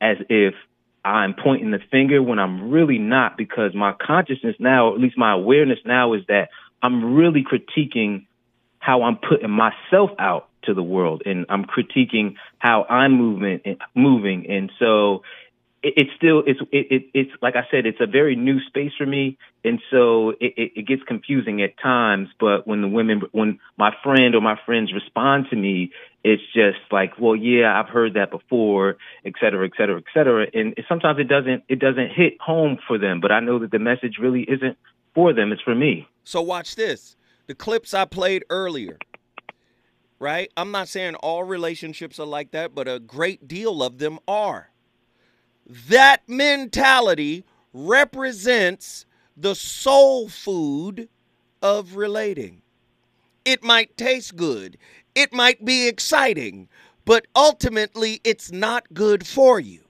[0.00, 0.54] as if
[1.04, 5.16] I'm pointing the finger when I'm really not, because my consciousness now, or at least
[5.18, 6.50] my awareness now, is that
[6.82, 8.26] I'm really critiquing
[8.78, 13.60] how I'm putting myself out to the world, and I'm critiquing how I'm moving,
[13.96, 14.48] moving.
[14.48, 15.22] And so
[15.82, 18.92] it, it's still it's it, it, it's like I said, it's a very new space
[18.96, 22.28] for me, and so it, it, it gets confusing at times.
[22.38, 25.90] But when the women, when my friend or my friends respond to me,
[26.24, 30.46] it's just like, well, yeah, I've heard that before, et cetera, et cetera, et cetera.
[30.54, 33.20] And sometimes it doesn't it doesn't hit home for them.
[33.20, 34.76] But I know that the message really isn't
[35.14, 36.08] for them; it's for me.
[36.24, 37.16] So watch this.
[37.46, 38.98] The clips I played earlier.
[40.20, 40.52] Right?
[40.56, 44.71] I'm not saying all relationships are like that, but a great deal of them are
[45.66, 51.08] that mentality represents the soul food
[51.62, 52.62] of relating.
[53.44, 54.78] It might taste good,
[55.14, 56.68] it might be exciting,
[57.04, 59.82] but ultimately it's not good for you.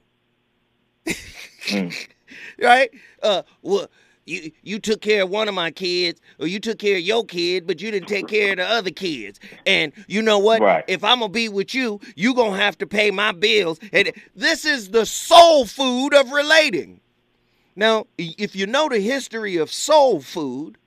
[1.07, 2.07] mm.
[2.61, 2.89] Right?
[3.21, 3.87] Uh, well,
[4.25, 7.25] you you took care of one of my kids or you took care of your
[7.25, 10.85] kid but you didn't take care of the other kids and you know what right.
[10.87, 14.65] if i'm gonna be with you you gonna have to pay my bills and this
[14.65, 16.99] is the soul food of relating
[17.75, 20.77] now if you know the history of soul food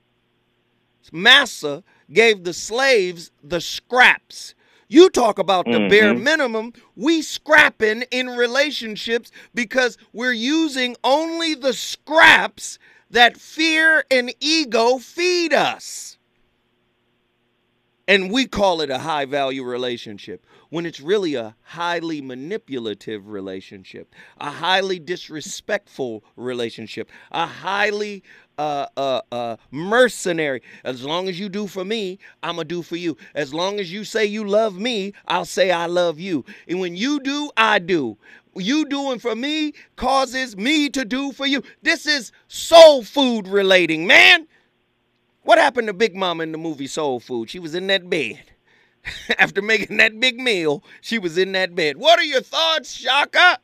[1.13, 4.55] massa gave the slaves the scraps
[4.89, 5.89] you talk about the mm-hmm.
[5.89, 6.73] bare minimum.
[6.95, 12.79] We scrapping in relationships because we're using only the scraps
[13.11, 16.19] that fear and ego feed us.
[18.09, 24.15] And we call it a high value relationship when it's really a highly manipulative relationship,
[24.39, 28.23] a highly disrespectful relationship, a highly
[28.59, 30.63] uh, uh, uh, mercenary.
[30.85, 33.17] As long as you do for me, I'm going to do for you.
[33.35, 36.45] As long as you say you love me, I'll say I love you.
[36.69, 38.17] And when you do, I do
[38.59, 41.63] you doing for me causes me to do for you.
[41.83, 44.47] This is soul food relating, man.
[45.43, 47.51] What happened to Big Mama in the movie Soul Food?
[47.51, 48.43] She was in that bed.
[49.39, 51.99] After making that big meal, she was in that bed.
[51.99, 53.59] What are your thoughts, Shaka?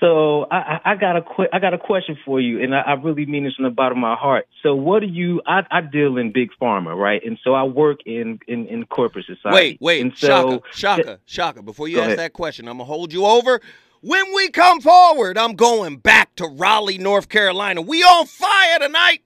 [0.00, 2.92] So I, I got a qu- I got a question for you, and I, I
[2.94, 4.46] really mean this from the bottom of my heart.
[4.62, 5.40] So what do you?
[5.46, 7.22] I, I deal in big pharma, right?
[7.24, 9.54] And so I work in in, in corporate society.
[9.54, 11.62] Wait, wait, and so, Shaka, Shaka, Shaka.
[11.62, 12.18] Before you ask ahead.
[12.18, 13.60] that question, I'm gonna hold you over.
[14.02, 17.80] When we come forward, I'm going back to Raleigh, North Carolina.
[17.80, 19.22] We on fire tonight.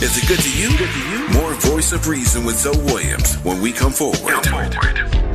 [0.00, 0.76] Is it good to you?
[0.78, 1.40] Good to you?
[1.40, 4.44] More voice of reason with Zoe Williams when we come forward.
[4.44, 5.27] Come forward.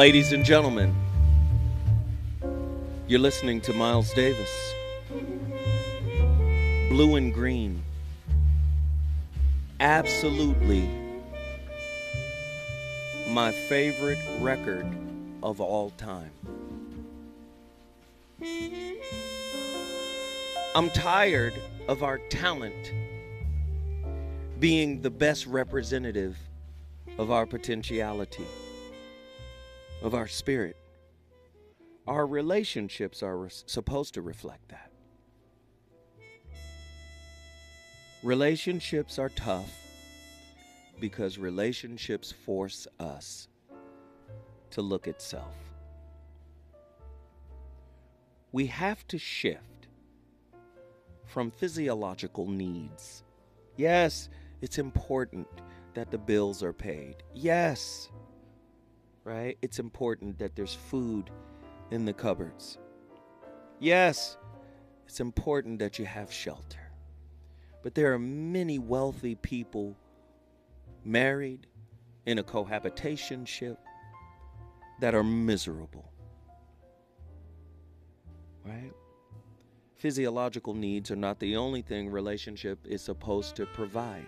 [0.00, 0.94] Ladies and gentlemen,
[3.06, 4.48] you're listening to Miles Davis.
[6.88, 7.82] Blue in Green.
[9.78, 10.88] Absolutely
[13.28, 14.86] my favorite record
[15.42, 16.32] of all time.
[20.74, 21.52] I'm tired
[21.88, 22.94] of our talent
[24.58, 26.38] being the best representative
[27.18, 28.46] of our potentiality
[30.02, 30.76] of our spirit.
[32.06, 34.90] Our relationships are re- supposed to reflect that.
[38.22, 39.70] Relationships are tough
[40.98, 43.48] because relationships force us
[44.70, 45.56] to look at self.
[48.52, 49.88] We have to shift
[51.26, 53.22] from physiological needs.
[53.76, 54.28] Yes,
[54.60, 55.46] it's important
[55.94, 57.16] that the bills are paid.
[57.34, 58.10] Yes,
[59.24, 59.56] right?
[59.62, 61.30] It's important that there's food
[61.90, 62.78] in the cupboards.
[63.78, 64.36] Yes,
[65.06, 66.78] It's important that you have shelter.
[67.82, 69.96] But there are many wealthy people
[71.04, 71.66] married
[72.26, 73.76] in a cohabitationship
[75.00, 76.12] that are miserable.
[78.64, 78.92] Right?
[79.96, 84.26] Physiological needs are not the only thing relationship is supposed to provide.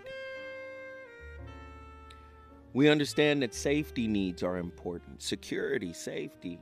[2.73, 6.59] We understand that safety needs are important, security, safety,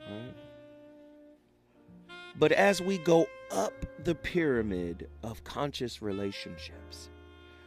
[0.00, 0.34] right?
[2.36, 3.72] But as we go up
[4.04, 7.10] the pyramid of conscious relationships,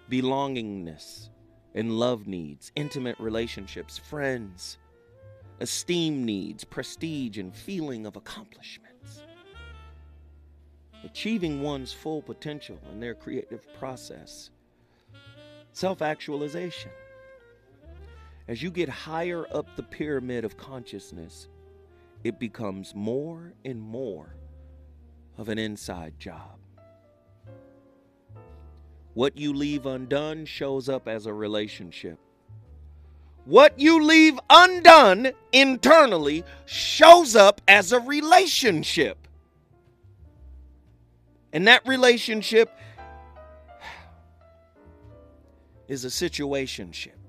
[0.09, 1.29] belongingness
[1.75, 4.77] and love needs, intimate relationships, friends,
[5.59, 9.23] esteem needs, prestige, and feeling of accomplishments,
[11.03, 14.49] achieving one's full potential in their creative process,
[15.71, 16.91] self actualization.
[18.47, 21.47] As you get higher up the pyramid of consciousness,
[22.23, 24.35] it becomes more and more
[25.37, 26.59] of an inside job.
[29.13, 32.19] What you leave undone shows up as a relationship.
[33.45, 39.17] What you leave undone internally shows up as a relationship.
[41.53, 42.71] And that relationship
[45.87, 47.22] is a situationship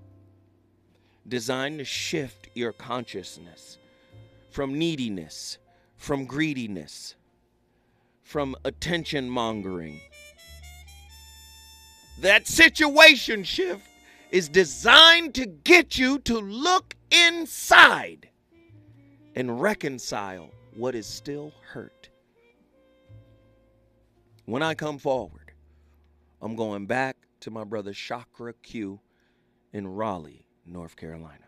[1.27, 3.79] designed to shift your consciousness
[4.51, 5.59] from neediness,
[5.97, 7.17] from greediness,
[8.23, 10.01] from attention mongering.
[12.21, 13.87] That situation shift
[14.31, 18.29] is designed to get you to look inside
[19.35, 22.11] and reconcile what is still hurt.
[24.47, 25.53] When I come forward,
[26.41, 29.01] I'm going back to my brother Chakra Q
[29.73, 31.39] in Raleigh, North Carolina.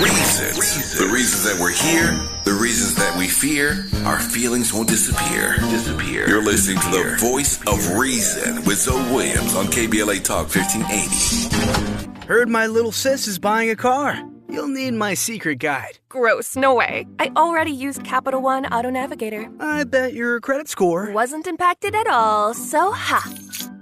[0.00, 0.98] Reasons.
[0.98, 2.06] The reasons that we're here,
[2.44, 5.56] the reasons that we fear, our feelings won't disappear.
[5.70, 6.28] Disappear.
[6.28, 12.26] You're listening to the voice of reason with Zoe Williams on KBLA Talk 1580.
[12.26, 14.20] Heard my little sis is buying a car.
[14.48, 15.98] You'll need my secret guide.
[16.08, 17.06] Gross, no way.
[17.18, 19.48] I already used Capital One Auto Navigator.
[19.58, 23.32] I bet your credit score wasn't impacted at all, so ha.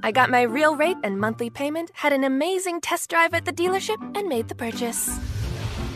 [0.02, 3.52] I got my real rate and monthly payment, had an amazing test drive at the
[3.52, 5.18] dealership, and made the purchase.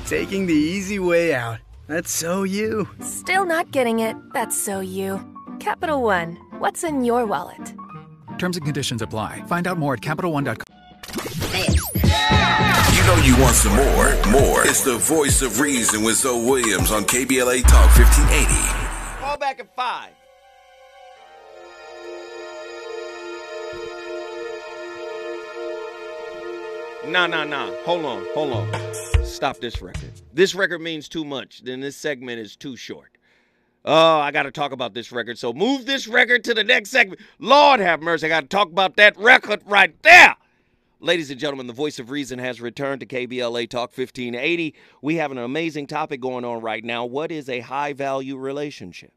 [0.06, 1.58] Taking the easy way out.
[1.88, 2.88] That's so you.
[3.00, 4.16] Still not getting it.
[4.32, 5.20] That's so you.
[5.58, 7.72] Capital One, what's in your wallet?
[8.38, 9.42] Terms and conditions apply.
[9.46, 10.64] Find out more at CapitalOne.com.
[12.94, 14.06] You know you want some more.
[14.30, 14.66] More.
[14.66, 19.20] It's the voice of reason with Zoe Williams on KBLA Talk 1580.
[19.20, 20.10] Call back at five.
[27.08, 27.70] Nah, nah, nah.
[27.84, 29.24] Hold on, hold on.
[29.24, 30.10] Stop this record.
[30.32, 31.62] This record means too much.
[31.62, 33.16] Then this segment is too short.
[33.84, 35.38] Oh, I got to talk about this record.
[35.38, 37.20] So move this record to the next segment.
[37.38, 38.26] Lord have mercy.
[38.26, 40.34] I got to talk about that record right there.
[40.98, 44.74] Ladies and gentlemen, the voice of reason has returned to KBLA Talk 1580.
[45.00, 47.04] We have an amazing topic going on right now.
[47.04, 49.12] What is a high value relationship?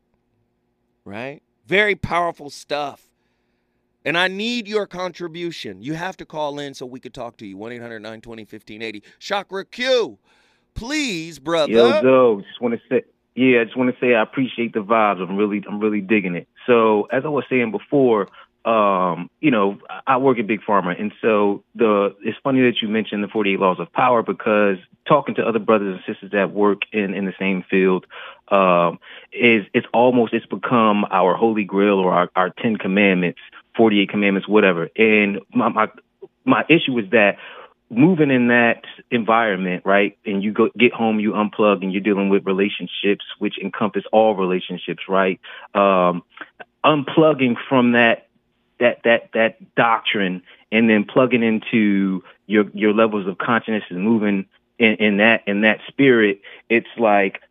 [1.06, 1.42] Right?
[1.66, 3.09] Very powerful stuff.
[4.10, 5.84] And I need your contribution.
[5.84, 7.56] You have to call in so we could talk to you.
[7.58, 9.04] 1 800 920 1580.
[9.20, 10.18] Chakra Q,
[10.74, 11.72] please, brother.
[11.72, 13.04] Yo, Zoe, just want to say,
[13.36, 15.22] yeah, I just want to say I appreciate the vibes.
[15.22, 16.48] I'm really, I'm really digging it.
[16.66, 18.30] So, as I was saying before,
[18.66, 22.88] um, you know, I work at Big Pharma, and so the it's funny that you
[22.88, 26.82] mentioned the 48 Laws of Power because talking to other brothers and sisters that work
[26.92, 28.08] in in the same field
[28.48, 28.98] um,
[29.32, 33.40] is it's almost it's become our holy grail or our, our Ten Commandments
[33.76, 34.90] 48 commandments, whatever.
[34.96, 35.88] And my, my,
[36.46, 37.38] my issue is that
[37.90, 40.18] moving in that environment, right?
[40.26, 44.36] And you go get home, you unplug and you're dealing with relationships, which encompass all
[44.36, 45.40] relationships, right?
[45.74, 46.24] Um,
[46.84, 48.28] unplugging from that,
[48.80, 54.46] that, that, that doctrine and then plugging into your, your levels of consciousness and moving
[54.78, 56.42] in, in that, in that spirit.
[56.70, 57.42] It's like,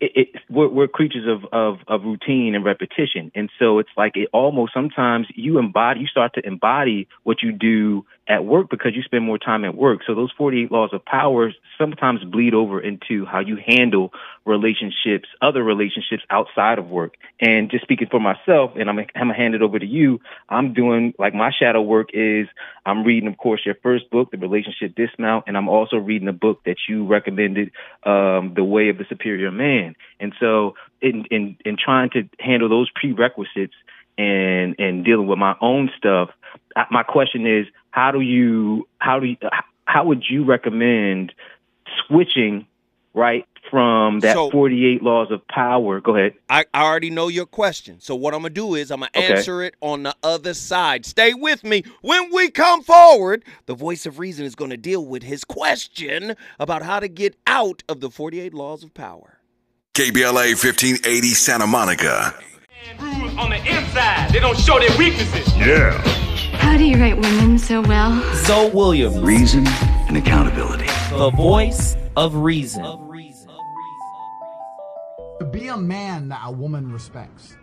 [0.00, 3.32] it, it, we're, we're creatures of, of, of routine and repetition.
[3.34, 7.52] And so it's like it almost sometimes you embody, you start to embody what you
[7.52, 10.00] do at work because you spend more time at work.
[10.06, 14.12] So those 48 laws of power sometimes bleed over into how you handle
[14.44, 17.14] relationships, other relationships outside of work.
[17.40, 20.20] And just speaking for myself, and I'm, I'm gonna hand it over to you.
[20.48, 22.46] I'm doing like my shadow work is
[22.84, 26.32] I'm reading, of course, your first book, The Relationship Dismount, and I'm also reading a
[26.32, 27.70] book that you recommended,
[28.04, 29.87] um, The Way of the Superior Man.
[30.20, 33.74] And so in, in, in trying to handle those prerequisites
[34.16, 36.30] and, and dealing with my own stuff,
[36.90, 39.36] my question is, how do you, how do you,
[39.84, 41.32] how would you recommend
[42.06, 42.66] switching,
[43.14, 46.00] right, from that So- 48 laws of power.
[46.00, 46.34] Go ahead.
[46.48, 48.00] I, I already know your question.
[48.00, 49.34] So what I'm gonna do is I'm gonna Okay.
[49.34, 51.04] answer it on the other side.
[51.04, 51.82] Stay with me.
[52.00, 56.82] When we come forward, the voice of reason is gonna deal with his question about
[56.82, 59.37] how to get out of the 48 laws of power.
[59.98, 62.32] KBLA 1580 Santa Monica.
[63.36, 64.30] on the inside.
[64.30, 65.56] They don't show their weaknesses.
[65.56, 65.90] Yeah.
[66.58, 68.22] How do you write women so well?
[68.36, 69.18] Zoe Williams.
[69.18, 70.86] Reason and accountability.
[71.10, 72.84] The voice of reason.
[75.40, 77.56] To be a man that a woman respects.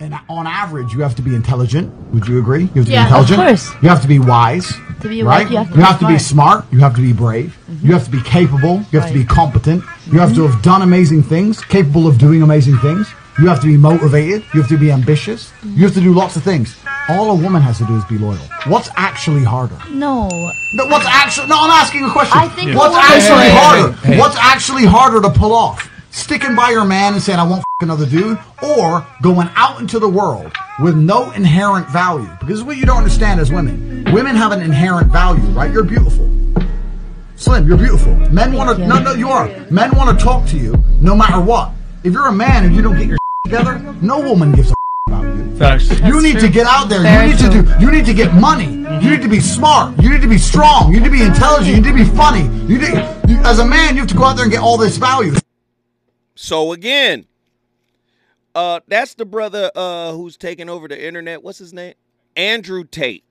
[0.00, 1.92] And on average, you have to be intelligent.
[2.12, 2.62] Would you agree?
[2.74, 3.72] You have to Yeah, be of course.
[3.82, 4.72] You have to be wise.
[5.00, 5.44] To be right.
[5.44, 6.64] wise, you have to you be have to be smart.
[6.72, 7.56] You have to be brave.
[7.82, 8.82] You have to be capable.
[8.90, 9.84] You have to be competent.
[10.10, 13.08] You have to have done amazing things, capable of doing amazing things.
[13.38, 14.44] You have to be motivated.
[14.52, 15.52] You have to be ambitious.
[15.64, 16.76] You have to do lots of things.
[17.08, 18.38] All a woman has to do is be loyal.
[18.66, 19.76] What's actually harder?
[19.90, 20.28] No.
[20.74, 21.48] No, what's actually?
[21.48, 22.36] No, I'm asking a question.
[22.38, 23.92] I think what's a actually Hey, hey, harder?
[23.96, 24.18] hey, hey.
[24.18, 25.90] What's actually harder to pull off?
[26.14, 29.98] Sticking by your man and saying I won't f- another dude, or going out into
[29.98, 32.28] the world with no inherent value?
[32.38, 34.04] Because this is what you don't understand as women.
[34.12, 35.72] Women have an inherent value, right?
[35.72, 36.30] You're beautiful.
[37.34, 38.14] Slim, you're beautiful.
[38.30, 38.86] Men want to.
[38.86, 39.48] No, no, you are.
[39.72, 41.72] Men want to talk to you no matter what.
[42.04, 44.74] If you're a man and you don't get your together, no woman gives a
[45.08, 45.56] about you.
[45.56, 46.00] Facts.
[46.00, 47.02] You need to get out there.
[47.02, 47.84] Very you need to do.
[47.84, 48.66] You need to get money.
[49.02, 50.00] You need to be smart.
[50.00, 50.94] You need to be strong.
[50.94, 51.74] You need to be intelligent.
[51.74, 52.44] You need to be funny.
[52.72, 52.94] You need,
[53.28, 55.34] you, as a man, you have to go out there and get all this value.
[56.34, 57.26] So again,
[58.54, 61.42] uh, that's the brother uh, who's taking over the internet.
[61.42, 61.94] What's his name?
[62.36, 63.24] Andrew Tate.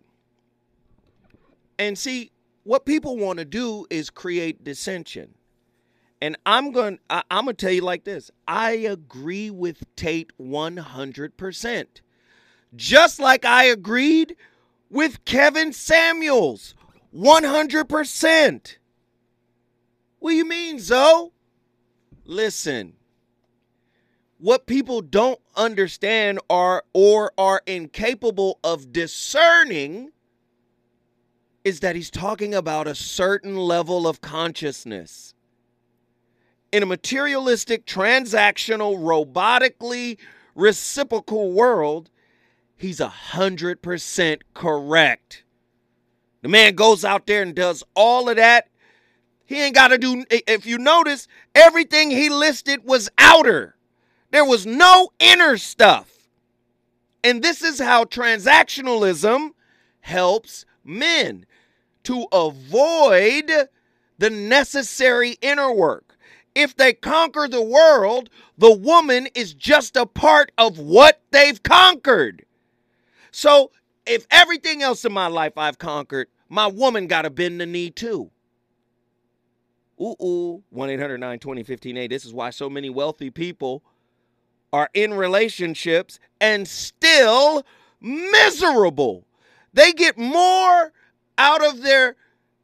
[1.80, 2.32] And see,
[2.64, 5.34] what people want to do is create dissension.
[6.22, 8.32] And I'm going to I'm going to tell you like this.
[8.48, 11.86] I agree with Tate 100%.
[12.76, 14.38] Just like I agreed
[14.90, 16.76] with Kevin Samuels
[17.14, 18.78] 100%.
[20.20, 21.33] What do you mean, Zoe?
[22.26, 22.94] Listen.
[24.38, 30.12] What people don't understand are or are incapable of discerning
[31.64, 35.34] is that he's talking about a certain level of consciousness.
[36.74, 40.18] In a materialistic, transactional, robotically
[40.56, 42.10] reciprocal world,
[42.76, 45.44] he's a hundred percent correct.
[46.42, 48.68] The man goes out there and does all of that.
[49.46, 53.76] He ain't got to do, if you notice, everything he listed was outer.
[54.32, 56.10] There was no inner stuff.
[57.24, 59.52] And this is how transactionalism
[60.02, 61.46] helps men
[62.04, 63.52] to avoid
[64.18, 66.18] the necessary inner work.
[66.56, 72.46] If they conquer the world, the woman is just a part of what they've conquered.
[73.32, 73.72] So
[74.06, 77.90] if everything else in my life I've conquered, my woman got to bend the knee
[77.90, 78.30] too.
[80.02, 82.08] Ooh, ooh, 1 800 920 1580.
[82.08, 83.84] This is why so many wealthy people
[84.72, 87.64] are in relationships and still
[88.02, 89.26] miserable.
[89.74, 90.92] They get more
[91.38, 92.16] out of their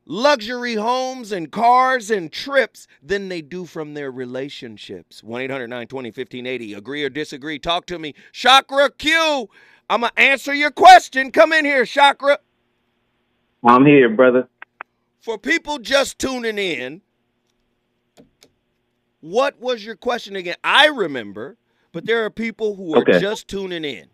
[0.06, 5.24] luxury homes and cars and trips than they do from their relationships.
[5.24, 6.74] 1 800 920 1580.
[6.74, 7.60] Agree or disagree?
[7.60, 8.16] Talk to me.
[8.32, 9.50] Chakra Q.
[9.90, 11.32] I'm going to answer your question.
[11.32, 12.40] Come in here, Chakra.
[13.64, 14.48] I'm here, brother.
[15.20, 17.02] For people just tuning in,
[19.22, 20.56] what was your question again?
[20.64, 21.58] I remember,
[21.92, 23.20] but there are people who are Okay.
[23.20, 24.08] just tuning in.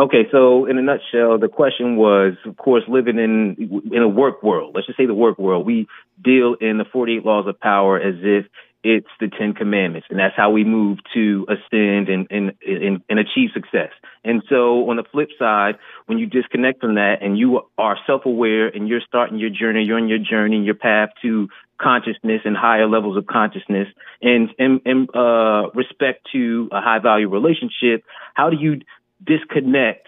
[0.00, 4.42] Okay, so in a nutshell, the question was, of course, living in in a work
[4.42, 4.72] world.
[4.74, 5.66] Let's just say the work world.
[5.66, 5.88] We
[6.22, 8.46] deal in the 48 laws of power as if
[8.82, 13.18] it's the Ten Commandments, and that's how we move to ascend and and and, and
[13.18, 13.90] achieve success.
[14.24, 15.74] And so, on the flip side,
[16.06, 19.98] when you disconnect from that and you are self-aware and you're starting your journey, you're
[19.98, 21.48] on your journey, your path to
[21.80, 23.88] consciousness and higher levels of consciousness,
[24.22, 28.04] and and, and uh, respect to a high-value relationship.
[28.34, 28.80] How do you
[29.24, 30.06] disconnect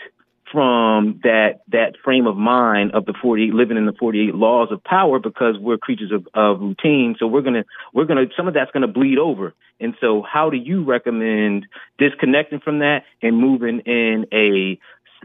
[0.52, 4.84] from that that frame of mind of the 48 living in the 48 laws of
[4.84, 7.64] power because we're creatures of, of routine so we're gonna
[7.94, 11.66] we're gonna some of that's gonna bleed over and so how do you recommend
[11.98, 14.78] disconnecting from that and moving in a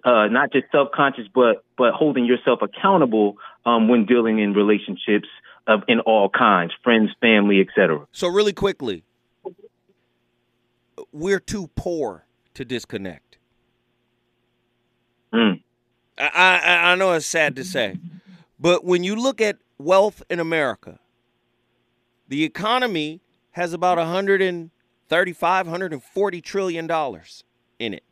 [0.07, 3.35] uh, not just self-conscious but but holding yourself accountable
[3.65, 5.27] um, when dealing in relationships
[5.67, 9.03] of in all kinds friends family etc So, really quickly,
[11.11, 13.37] we're too poor to disconnect.
[15.33, 15.61] Mm.
[16.17, 16.29] I,
[16.63, 17.99] I, I know it's sad to say,
[18.59, 20.99] but when you look at wealth in America,
[22.27, 27.43] the economy has about 135, 140 trillion dollars
[27.79, 28.03] in it.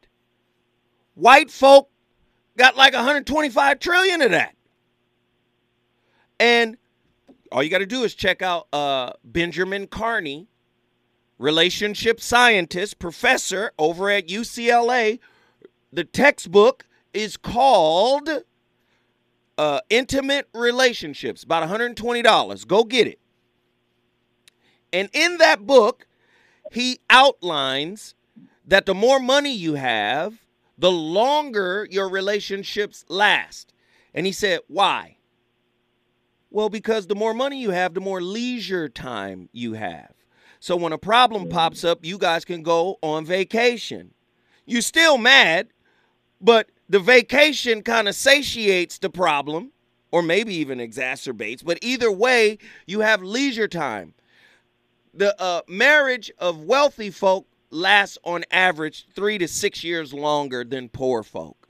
[1.16, 1.90] White folk
[2.58, 4.56] got like 125 trillion of that.
[6.40, 6.78] And
[7.52, 10.48] all you got to do is check out uh, Benjamin Karney,
[11.38, 15.20] relationship scientist, professor over at UCLA.
[15.92, 18.30] The textbook is called
[19.58, 22.68] uh, Intimate Relationships, about $120.
[22.68, 23.20] Go get it.
[24.92, 26.08] And in that book,
[26.72, 28.16] he outlines
[28.66, 30.46] that the more money you have,
[30.78, 33.74] the longer your relationships last.
[34.14, 35.18] And he said, why?
[36.56, 40.14] Well, because the more money you have, the more leisure time you have.
[40.62, 44.14] So when a problem pops up, you guys can go on vacation.
[44.66, 45.68] You're still mad,
[46.40, 49.74] but the vacation kind of satiates the problem
[50.12, 51.62] or maybe even exacerbates.
[51.62, 54.14] But either way, you have leisure time.
[55.14, 60.88] The uh, marriage of wealthy folk lasts on average three to six years longer than
[60.88, 61.68] poor folk.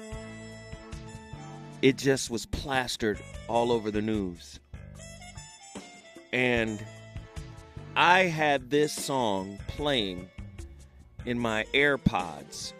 [1.82, 4.60] it just was plastered all over the news.
[6.34, 6.84] And
[7.96, 10.30] I had this song playing
[11.26, 12.74] in my AirPods.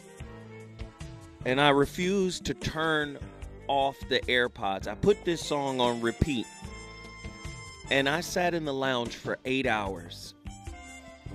[1.46, 3.18] And I refused to turn
[3.68, 4.88] off the AirPods.
[4.88, 6.48] I put this song on repeat.
[7.92, 10.36] And I sat in the lounge for eight hours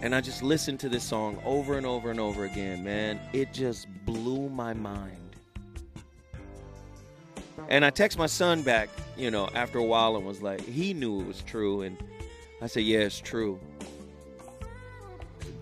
[0.04, 3.18] and I just listened to this song over and over and over again, man.
[3.32, 5.16] It just blew my mind.
[7.68, 10.92] And I text my son back, you know, after a while and was like, he
[10.92, 11.82] knew it was true.
[11.82, 11.96] And
[12.60, 13.58] I said, yeah, it's true.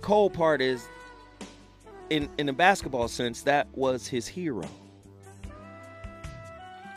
[0.01, 0.88] Cold part is,
[2.13, 4.69] in, in the basketball sense, that was his hero.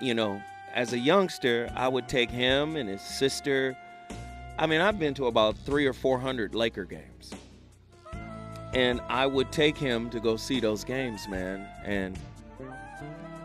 [0.02, 0.42] You know,
[0.74, 3.78] as a youngster, I would take him and his sister
[4.58, 7.34] I mean, I've been to about three or four hundred Laker games.
[8.74, 11.68] And I would take him to go see those games, man.
[11.84, 12.18] And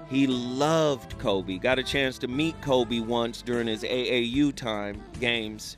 [0.08, 1.58] he loved Kobe.
[1.58, 5.76] Got a chance to meet Kobe once during his AAU time games.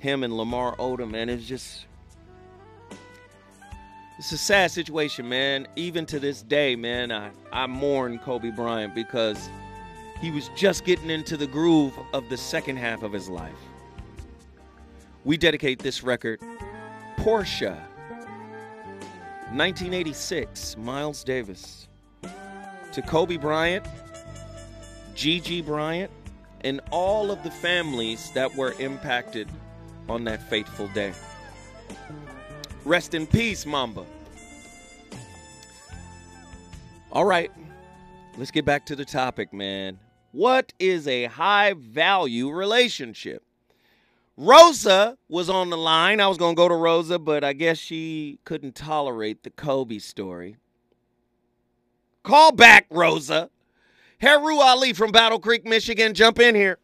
[0.00, 1.86] Him and Lamar Odom, and It's just
[4.18, 5.66] it's a sad situation, man.
[5.76, 9.48] Even to this day, man, I, I mourn Kobe Bryant because
[10.20, 13.52] he was just getting into the groove of the second half of his life.
[15.24, 16.40] We dedicate this record,
[17.16, 17.82] Portia,
[19.50, 21.88] 1986, Miles Davis,
[22.92, 23.84] to Kobe Bryant,
[25.14, 26.10] Gigi Bryant,
[26.60, 29.48] and all of the families that were impacted
[30.08, 31.12] on that fateful day.
[32.84, 34.04] Rest in peace, Mamba.
[37.10, 37.50] All right,
[38.36, 39.98] let's get back to the topic, man.
[40.32, 43.42] What is a high value relationship?
[44.36, 46.20] Rosa was on the line.
[46.20, 49.98] I was going to go to Rosa, but I guess she couldn't tolerate the Kobe
[49.98, 50.56] story.
[52.24, 53.50] Call back, Rosa.
[54.18, 56.14] Heru Ali from Battle Creek, Michigan.
[56.14, 56.78] Jump in here.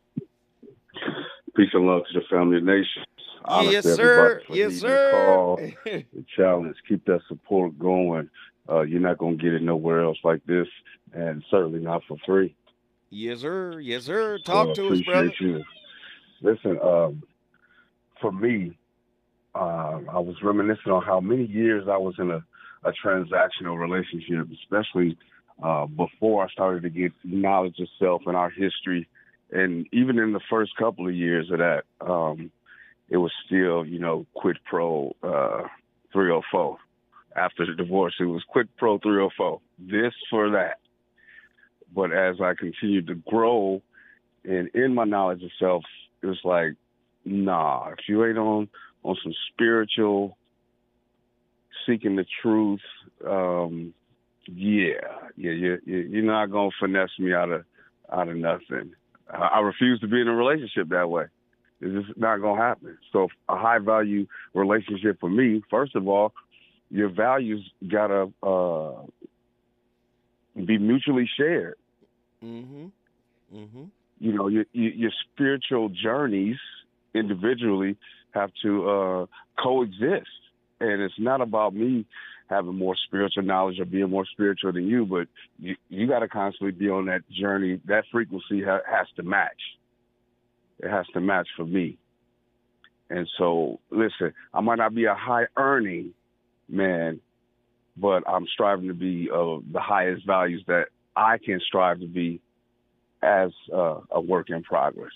[1.57, 3.03] Peace and love to the family of nation.
[3.45, 4.43] Honestly, yes, sir.
[4.51, 5.72] Yes, sir.
[5.84, 6.76] The challenge.
[6.88, 8.28] Keep that support going.
[8.68, 10.68] Uh, you're not going to get it nowhere else like this,
[11.12, 12.55] and certainly not for free.
[13.11, 13.80] Yes, sir.
[13.80, 14.38] Yes, sir.
[14.38, 15.32] Talk so to us, brother.
[15.41, 15.64] You.
[16.43, 17.22] Listen, um,
[18.20, 18.78] for me,
[19.55, 22.45] uh, I was reminiscing on how many years I was in a,
[22.84, 25.18] a transactional relationship, especially
[25.62, 29.09] uh, before I started to get knowledge of self and our history.
[29.51, 32.53] And even in the first couple of years of that, um,
[33.11, 35.64] it was still, you know, quid pro uh,
[36.12, 36.78] 304.
[37.36, 39.61] After the divorce, it was quid pro 304.
[39.78, 40.78] This for that.
[41.94, 43.82] But as I continued to grow
[44.44, 45.82] and in my knowledge of self,
[46.22, 46.74] it was like,
[47.24, 48.68] nah, if you ain't on
[49.02, 50.36] on some spiritual
[51.86, 52.80] seeking the truth,
[53.26, 53.94] um,
[54.46, 55.00] yeah,
[55.36, 57.64] yeah, you, you're not gonna finesse me out of
[58.12, 58.94] out of nothing.
[59.32, 61.24] I, I refuse to be in a relationship that way.
[61.81, 62.99] It's just not gonna happen.
[63.12, 66.33] So a high value relationship for me, first of all,
[66.91, 69.03] your values gotta uh,
[70.55, 71.76] be mutually shared.
[72.45, 72.87] Mm-hmm.
[73.55, 73.85] Mm-hmm.
[74.18, 76.57] You know, your your, your spiritual journeys
[77.14, 77.97] individually
[78.33, 79.26] have to uh,
[79.62, 80.28] coexist,
[80.81, 82.07] and it's not about me
[82.49, 85.28] having more spiritual knowledge or being more spiritual than you, but
[85.59, 87.81] you you got to constantly be on that journey.
[87.87, 89.61] That frequency ha- has to match.
[90.83, 91.99] It has to match for me.
[93.09, 96.14] And so, listen, I might not be a high earning
[96.68, 97.20] man,
[97.97, 102.41] but I'm striving to be of the highest values that I can strive to be
[103.22, 105.12] as uh, a work in progress.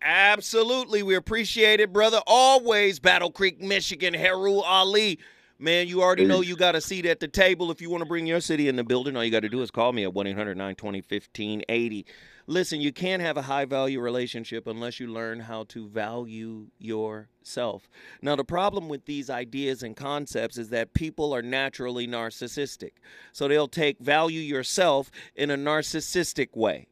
[0.00, 1.02] Absolutely.
[1.02, 2.20] We appreciate it, brother.
[2.26, 5.18] Always Battle Creek, Michigan, Heru Ali.
[5.58, 7.70] Man, you already know you got a seat at the table.
[7.70, 9.62] If you want to bring your city in the building, all you got to do
[9.62, 12.06] is call me at 1 800 920 1580.
[12.52, 17.88] Listen, you can't have a high value relationship unless you learn how to value yourself.
[18.20, 22.90] Now, the problem with these ideas and concepts is that people are naturally narcissistic.
[23.32, 26.88] So they'll take value yourself in a narcissistic way.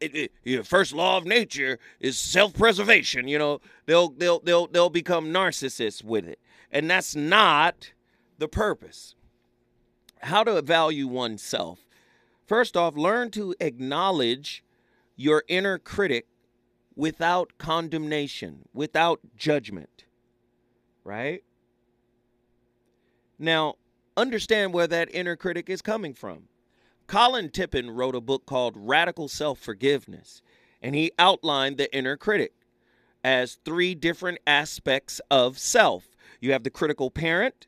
[0.00, 3.28] It, it, first law of nature is self-preservation.
[3.28, 6.40] You know, they'll they'll they'll they'll become narcissists with it,
[6.72, 7.92] and that's not
[8.38, 9.14] the purpose.
[10.22, 11.85] How to value oneself.
[12.46, 14.64] First off, learn to acknowledge
[15.16, 16.26] your inner critic
[16.94, 20.04] without condemnation, without judgment.
[21.04, 21.42] Right?
[23.38, 23.74] Now,
[24.16, 26.44] understand where that inner critic is coming from.
[27.06, 30.42] Colin Tipping wrote a book called Radical Self Forgiveness,
[30.82, 32.52] and he outlined the inner critic
[33.22, 36.08] as three different aspects of self.
[36.40, 37.66] You have the critical parent,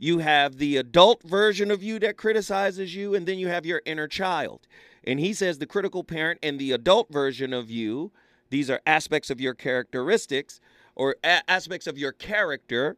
[0.00, 3.82] you have the adult version of you that criticizes you, and then you have your
[3.84, 4.66] inner child.
[5.04, 8.10] And he says the critical parent and the adult version of you,
[8.48, 10.58] these are aspects of your characteristics
[10.94, 12.96] or a- aspects of your character,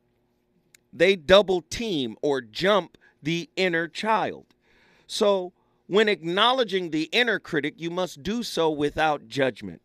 [0.93, 4.47] they double team or jump the inner child.
[5.09, 5.53] So,
[5.89, 9.83] when acknowledging the inner critic, you must do so without judgment.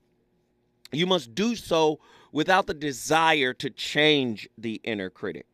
[0.92, 2.00] You must do so
[2.32, 5.48] without the desire to change the inner critic.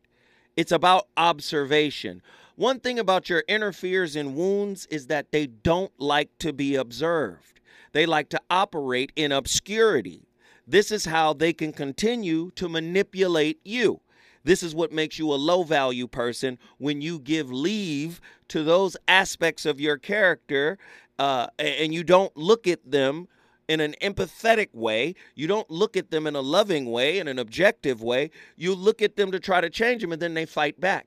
[0.56, 2.22] It's about observation.
[2.56, 6.76] One thing about your inner fears and wounds is that they don't like to be
[6.76, 7.60] observed,
[7.92, 10.28] they like to operate in obscurity.
[10.66, 14.00] This is how they can continue to manipulate you.
[14.44, 18.96] This is what makes you a low value person when you give leave to those
[19.08, 20.78] aspects of your character
[21.18, 23.28] uh, and you don't look at them
[23.68, 25.14] in an empathetic way.
[25.34, 28.30] You don't look at them in a loving way, in an objective way.
[28.56, 31.06] You look at them to try to change them and then they fight back.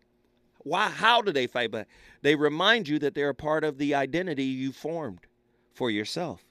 [0.59, 0.89] Why?
[0.89, 1.87] How do they fight back?
[2.21, 5.27] They remind you that they're a part of the identity you formed
[5.73, 6.43] for yourself.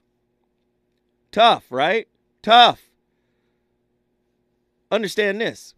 [1.33, 2.09] Tough, right?
[2.43, 2.89] Tough.
[4.91, 5.75] Understand this.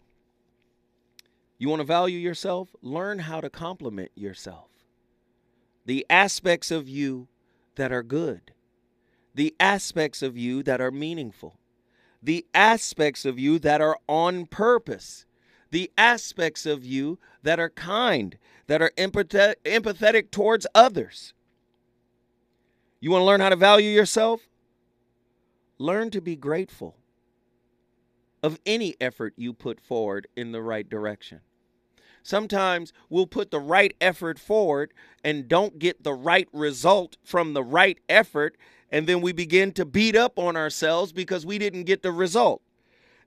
[1.59, 2.77] You want to value yourself?
[2.83, 4.69] Learn how to compliment yourself.
[5.87, 7.29] The aspects of you
[7.75, 8.53] that are good,
[9.39, 11.61] the aspects of you that are meaningful,
[12.21, 15.27] the aspects of you that are on purpose,
[15.71, 18.37] the aspects of you that are kind,
[18.67, 21.35] that are empathetic, towards others.
[22.99, 24.49] You want to learn how to value yourself?
[25.79, 26.97] Learn to be grateful
[28.43, 31.43] of any effort you put forward in the right direction.
[32.25, 37.63] Sometimes we'll put the right effort forward and don't get the right result from the
[37.63, 38.57] right effort,
[38.91, 42.63] and then we begin to beat up on ourselves because we didn't get the result.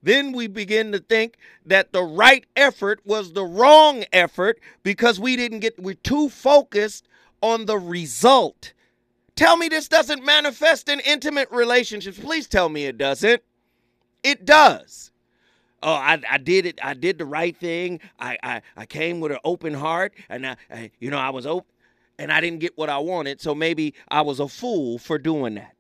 [0.04, 5.36] Then we begin to think that the right effort was the wrong effort because we
[5.36, 7.08] didn't get, we're too focused
[7.42, 8.74] on the result.
[9.36, 12.20] Tell me this doesn't manifest in intimate relationships.
[12.20, 13.44] Please tell me it doesn't.
[14.24, 15.12] It does.
[15.84, 16.80] Oh, I, I did it.
[16.84, 18.02] I did the right thing.
[18.20, 21.48] I, I, I came with an open heart, and I, I, you know, I was
[21.48, 21.71] open,
[22.22, 23.42] and I didn't get what I wanted.
[23.42, 25.76] So maybe I was a fool for doing that.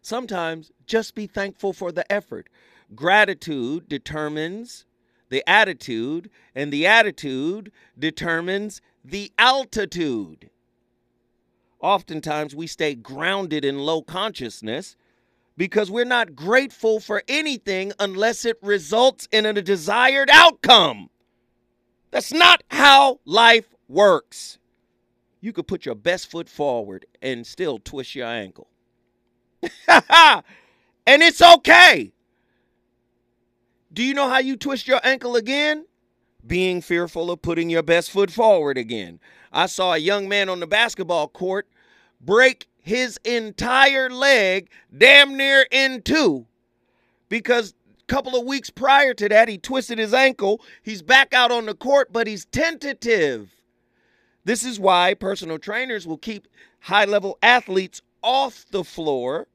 [0.00, 2.48] Sometimes just be thankful for the effort.
[2.94, 4.86] Gratitude determines
[5.28, 10.50] the attitude, and the attitude determines the altitude.
[11.80, 14.94] Oftentimes, we stay grounded in low consciousness
[15.56, 21.10] because we're not grateful for anything unless it results in a desired outcome.
[22.12, 24.58] That's not how life works.
[25.46, 28.66] You could put your best foot forward and still twist your ankle.
[29.86, 30.42] and
[31.06, 32.12] it's okay.
[33.92, 35.86] Do you know how you twist your ankle again?
[36.44, 39.20] Being fearful of putting your best foot forward again.
[39.52, 41.68] I saw a young man on the basketball court
[42.20, 44.68] break his entire leg
[44.98, 46.46] damn near in two
[47.28, 51.52] because a couple of weeks prior to that he twisted his ankle he's back out
[51.52, 53.55] on the court but he's tentative
[54.46, 56.46] this is why personal trainers will keep
[56.82, 59.48] high level athletes off the floor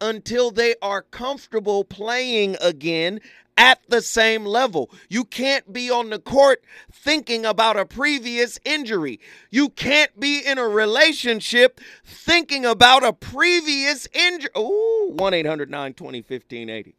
[0.00, 3.20] until they are comfortable playing again
[3.58, 4.88] at the same level.
[5.08, 6.62] You can't be on the court
[6.92, 9.18] thinking about a previous injury.
[9.50, 14.50] You can't be in a relationship thinking about a previous injury.
[14.56, 16.94] Ooh, 1 800 920 1580.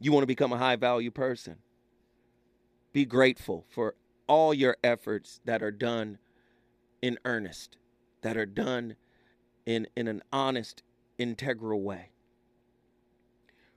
[0.00, 1.56] You want to become a high value person.
[2.92, 3.94] Be grateful for
[4.26, 6.18] all your efforts that are done
[7.02, 7.76] in earnest,
[8.22, 8.96] that are done
[9.66, 10.82] in, in an honest,
[11.18, 12.10] integral way.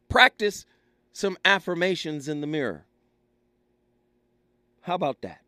[0.07, 0.65] Practice
[1.11, 2.85] some affirmations in the mirror.
[4.81, 5.41] How about that?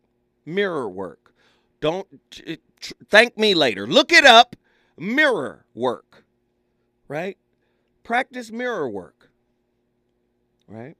[0.44, 1.32] Mirror work.
[1.80, 2.08] Don't
[3.08, 3.86] thank me later.
[3.86, 4.56] Look it up.
[4.98, 6.24] Mirror work.
[7.06, 7.38] Right?
[8.02, 9.30] Practice mirror work.
[10.66, 10.96] Right?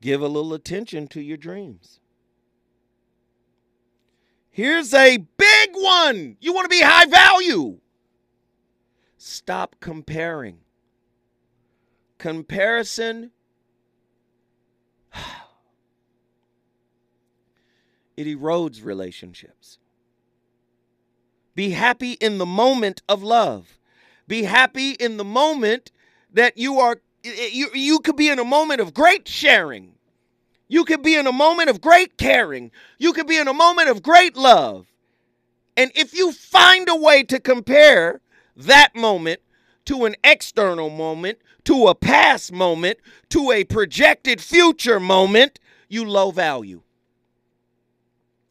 [0.00, 2.00] Give a little attention to your dreams.
[4.50, 6.36] Here's a big one.
[6.40, 7.78] You want to be high value.
[9.16, 10.58] Stop comparing.
[12.18, 13.30] Comparison
[18.16, 19.78] it erodes relationships.
[21.54, 23.78] Be happy in the moment of love.
[24.28, 25.90] Be happy in the moment
[26.32, 29.94] that you are you you could be in a moment of great sharing.
[30.68, 32.70] You could be in a moment of great caring.
[32.98, 34.87] You could be in a moment of great love.
[35.78, 38.20] And if you find a way to compare
[38.56, 39.40] that moment
[39.84, 42.98] to an external moment, to a past moment,
[43.28, 46.82] to a projected future moment, you low value.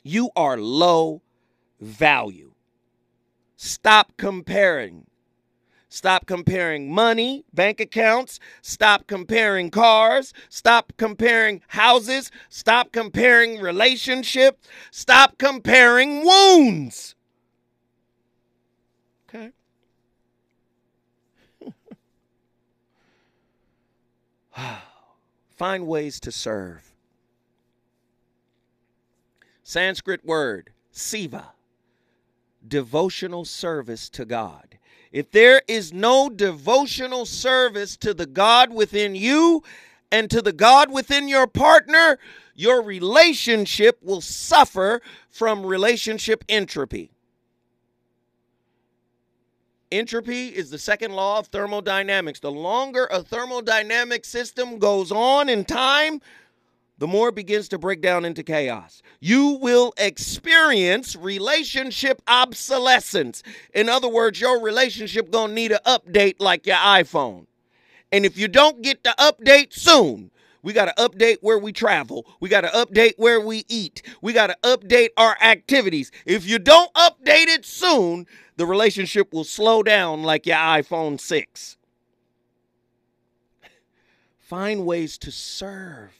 [0.03, 1.21] You are low
[1.81, 2.53] value.
[3.57, 5.05] Stop comparing.
[5.89, 8.39] Stop comparing money, bank accounts.
[8.61, 10.33] Stop comparing cars.
[10.47, 12.31] Stop comparing houses.
[12.47, 14.65] Stop comparing relationships.
[14.91, 17.15] Stop comparing wounds.
[25.55, 26.93] Find ways to serve.
[29.63, 31.47] Sanskrit word, seva,
[32.65, 34.77] devotional service to God.
[35.11, 39.63] If there is no devotional service to the God within you
[40.11, 42.17] and to the God within your partner,
[42.55, 47.11] your relationship will suffer from relationship entropy.
[49.91, 52.41] Entropy is the second law of thermodynamics.
[52.41, 56.19] The longer a thermodynamic system goes on in time,
[56.97, 59.01] the more it begins to break down into chaos.
[59.21, 63.43] You will experience relationship obsolescence.
[63.73, 67.45] In other words, your relationship going to need an update like your iPhone.
[68.11, 70.31] And if you don't get the update soon,
[70.63, 72.25] we got to update where we travel.
[72.41, 74.01] We got to update where we eat.
[74.21, 76.11] We got to update our activities.
[76.25, 78.27] If you don't update it soon,
[78.57, 81.77] the relationship will slow down like your iPhone 6.
[84.39, 86.13] Find ways to serve.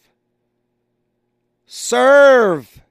[1.66, 2.82] Serve.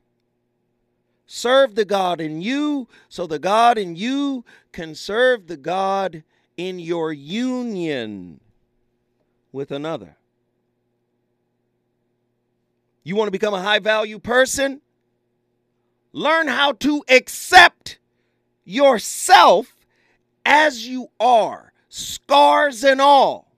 [1.27, 6.25] Serve the God in you so the God in you can serve the God
[6.57, 8.41] in your union
[9.53, 10.17] with another.
[13.05, 14.81] You want to become a high value person?
[16.13, 17.99] Learn how to accept
[18.67, 19.75] yourself
[20.45, 23.51] as you are, scars and all,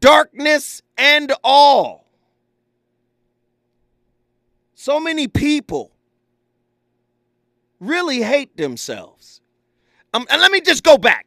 [0.00, 2.06] darkness and all.
[4.74, 5.92] So many people
[7.80, 9.40] really hate themselves.
[10.12, 11.26] Um, and let me just go back.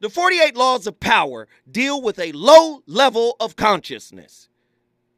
[0.00, 4.48] The 48 laws of power deal with a low level of consciousness.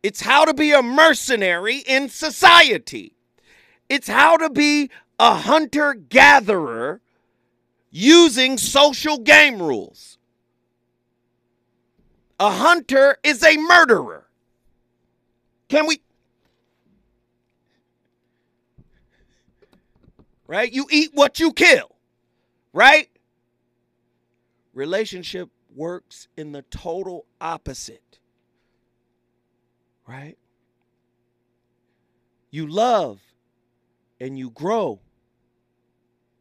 [0.03, 3.17] It's how to be a mercenary in society.
[3.89, 7.01] It's how to be a hunter gatherer
[7.91, 10.19] using social game rules.
[12.41, 14.27] A hunter is a murderer.
[15.69, 16.01] Can we?
[20.47, 20.73] Right?
[20.73, 21.95] You eat what you kill.
[22.73, 23.09] Right?
[24.75, 28.19] Relationship works in the total opposite.
[30.07, 30.37] Right?
[32.51, 33.21] You love
[34.25, 35.01] and you grow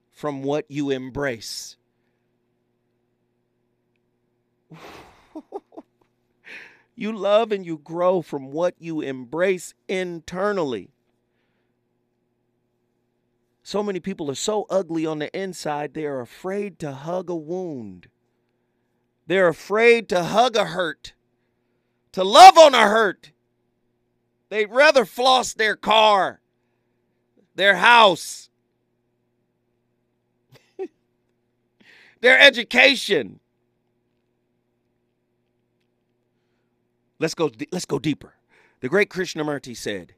[0.10, 1.76] from what you embrace.
[6.96, 10.92] you love and you grow from what you embrace internally.
[13.64, 17.36] So many people are so ugly on the inside, they are afraid to hug a
[17.36, 18.08] wound.
[19.28, 21.12] They're afraid to hug a hurt,
[22.14, 23.34] to love on a hurt.
[24.48, 26.40] They'd rather floss their car,
[27.56, 28.50] their house,
[32.22, 33.40] their education.
[37.20, 38.34] Let's go let's go deeper.
[38.82, 40.14] The great Krishnamurti said,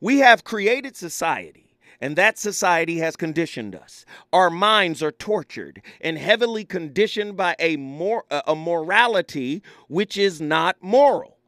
[0.00, 1.66] "We have created society
[2.00, 4.04] and that society has conditioned us.
[4.32, 10.76] Our minds are tortured and heavily conditioned by a, mor- a morality which is not
[10.80, 11.38] moral.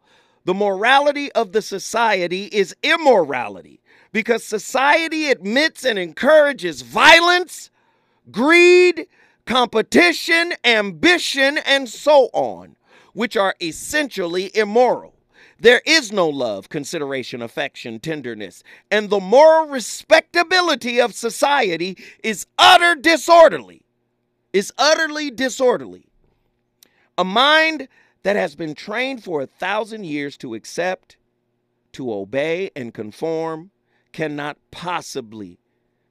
[0.45, 3.81] The morality of the society is immorality
[4.13, 7.71] because society admits and encourages violence,
[8.31, 9.07] greed,
[9.47, 12.77] competition, ambition, and so on,
[13.13, 15.15] which are essentially immoral.
[15.61, 22.95] There is no love, consideration, affection, tenderness, and the moral respectability of society is utter
[22.95, 23.83] disorderly.
[24.53, 26.07] Is utterly disorderly.
[27.19, 27.89] A mind
[28.23, 31.17] that has been trained for a thousand years to accept,
[31.93, 33.71] to obey, and conform
[34.19, 35.61] cannot possibly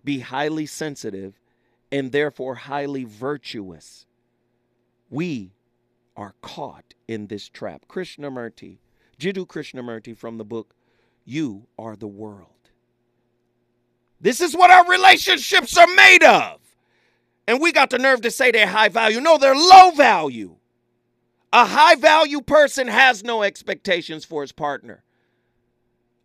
[0.02, 1.42] be highly sensitive
[1.92, 4.06] and therefore highly virtuous.
[5.10, 5.52] We
[6.16, 7.84] are caught in this trap.
[7.90, 8.78] Krishnamurti
[9.20, 10.74] Jiddu Krishnamurti from the book
[11.26, 12.70] You Are the World.
[14.22, 16.62] This is what our relationships are made of.
[17.46, 19.20] And we got the nerve to say they're high value.
[19.20, 20.56] No, they're low value.
[21.52, 25.04] A high value person has no expectations for his partner.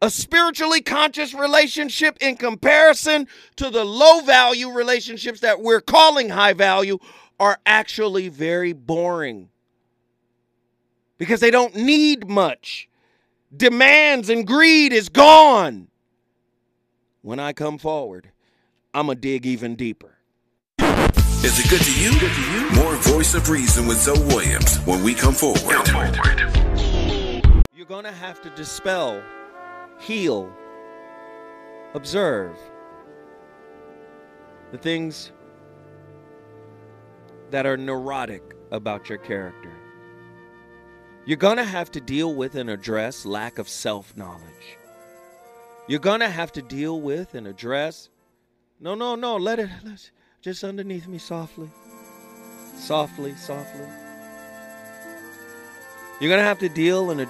[0.03, 6.55] A spiritually conscious relationship, in comparison to the low value relationships that we're calling high
[6.55, 6.99] value,
[7.39, 9.49] are actually very boring
[11.19, 12.89] because they don't need much.
[13.57, 15.87] Demands and greed is gone.
[17.21, 18.33] When I come forward,
[18.93, 20.19] I'm going to dig even deeper.
[20.81, 22.11] Is it good to you?
[22.19, 22.71] Good to you?
[22.83, 25.87] More voice of reason with Zoe Williams when we come forward.
[27.73, 29.23] You're going to have to dispel,
[30.03, 30.51] heal,
[31.95, 32.57] observe
[34.73, 35.33] the things
[37.51, 39.71] that are neurotic about your character.
[41.25, 44.79] You're going to have to deal with and address lack of self knowledge.
[45.87, 48.09] You're going to have to deal with and address.
[48.81, 49.37] No, no, no.
[49.37, 51.71] Let it Let's, just underneath me softly.
[52.77, 53.87] Softly, softly.
[56.21, 57.27] You're going to have to deal and uh,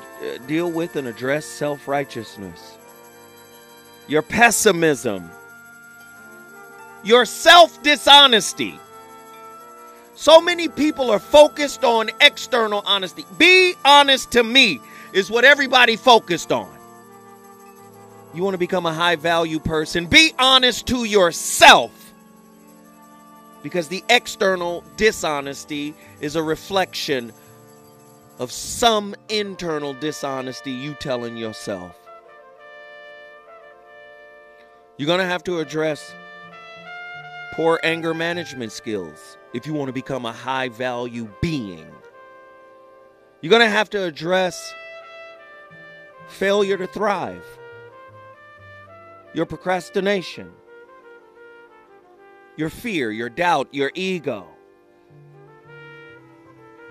[0.46, 2.76] deal with and address self-righteousness.
[4.06, 5.30] Your pessimism.
[7.02, 8.78] Your self-dishonesty.
[10.14, 13.24] So many people are focused on external honesty.
[13.38, 14.80] Be honest to me
[15.12, 16.70] is what everybody focused on.
[18.34, 20.06] You want to become a high value person?
[20.06, 22.12] Be honest to yourself.
[23.62, 27.32] Because the external dishonesty is a reflection
[28.43, 31.97] of some internal dishonesty you telling yourself.
[34.97, 36.12] You're going to have to address
[37.53, 41.86] poor anger management skills if you want to become a high value being.
[43.40, 44.74] You're going to have to address
[46.26, 47.47] failure to thrive,
[49.34, 50.51] your procrastination,
[52.57, 54.51] your fear, your doubt, your ego.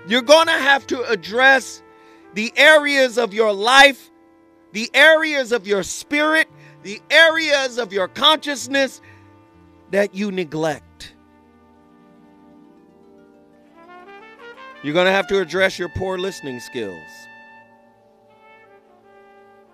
[0.08, 1.82] You're going to have to address
[2.34, 4.10] the areas of your life,
[4.72, 6.48] the areas of your spirit,
[6.84, 9.02] the areas of your consciousness
[9.92, 11.14] that you neglect.
[14.84, 17.08] You're going to have to address your poor listening skills,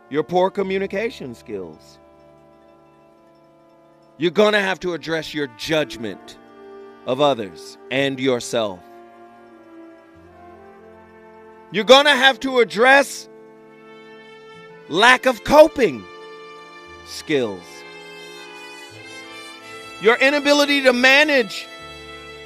[0.10, 2.00] your poor communication skills.
[4.18, 6.38] You're going to have to address your judgment
[7.06, 8.80] of others and yourself.
[11.72, 13.28] You're going to have to address
[14.88, 16.04] lack of coping
[17.06, 17.62] skills.
[20.02, 21.68] Your inability to manage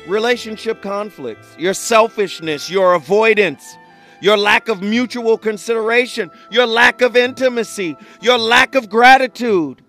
[0.07, 3.77] relationship conflicts, your selfishness, your avoidance,
[4.21, 9.83] your lack of mutual consideration, your lack of intimacy, your lack of gratitude,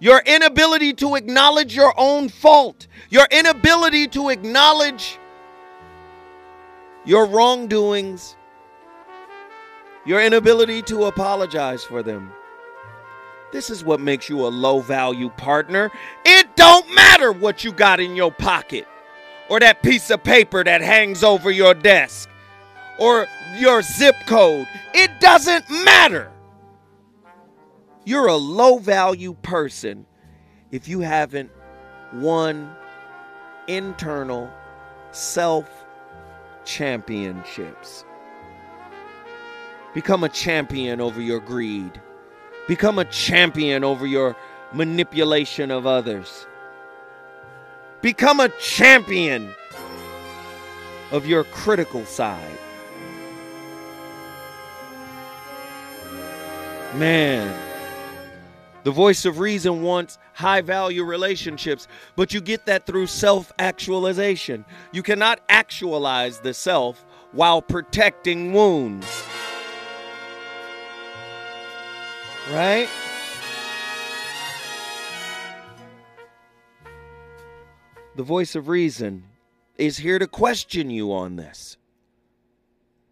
[0.00, 5.18] your inability to acknowledge your own fault, your inability to acknowledge
[7.04, 8.36] your wrongdoings,
[10.08, 12.32] your inability to apologize for them.
[13.52, 15.90] This is what makes you a low value partner.
[16.24, 18.88] It don't matter what you got in your pocket
[19.50, 22.30] or that piece of paper that hangs over your desk
[22.98, 23.26] or
[23.58, 24.66] your zip code.
[24.94, 26.32] It doesn't matter.
[28.06, 30.06] You're a low value person
[30.70, 31.50] if you haven't
[32.14, 32.74] won
[33.66, 34.50] internal
[35.12, 35.68] self
[36.64, 38.06] championships.
[39.98, 42.00] Become a champion over your greed.
[42.68, 44.36] Become a champion over your
[44.72, 46.46] manipulation of others.
[48.00, 49.52] Become a champion
[51.10, 52.58] of your critical side.
[56.94, 57.52] Man,
[58.84, 64.64] the voice of reason wants high value relationships, but you get that through self actualization.
[64.92, 69.24] You cannot actualize the self while protecting wounds.
[72.50, 72.88] Right?
[78.16, 79.24] The voice of reason
[79.76, 81.76] is here to question you on this.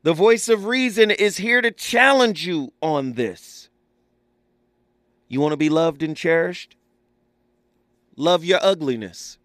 [0.02, 3.68] The voice of reason is here to challenge you on this.
[5.28, 6.76] You want to be loved and cherished?
[8.16, 9.38] Love your ugliness.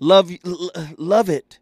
[0.00, 0.30] Love
[0.96, 1.58] love it.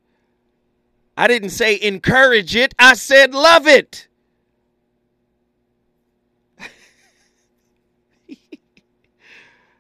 [1.17, 2.75] I didn't say encourage it.
[2.79, 4.09] I said love it.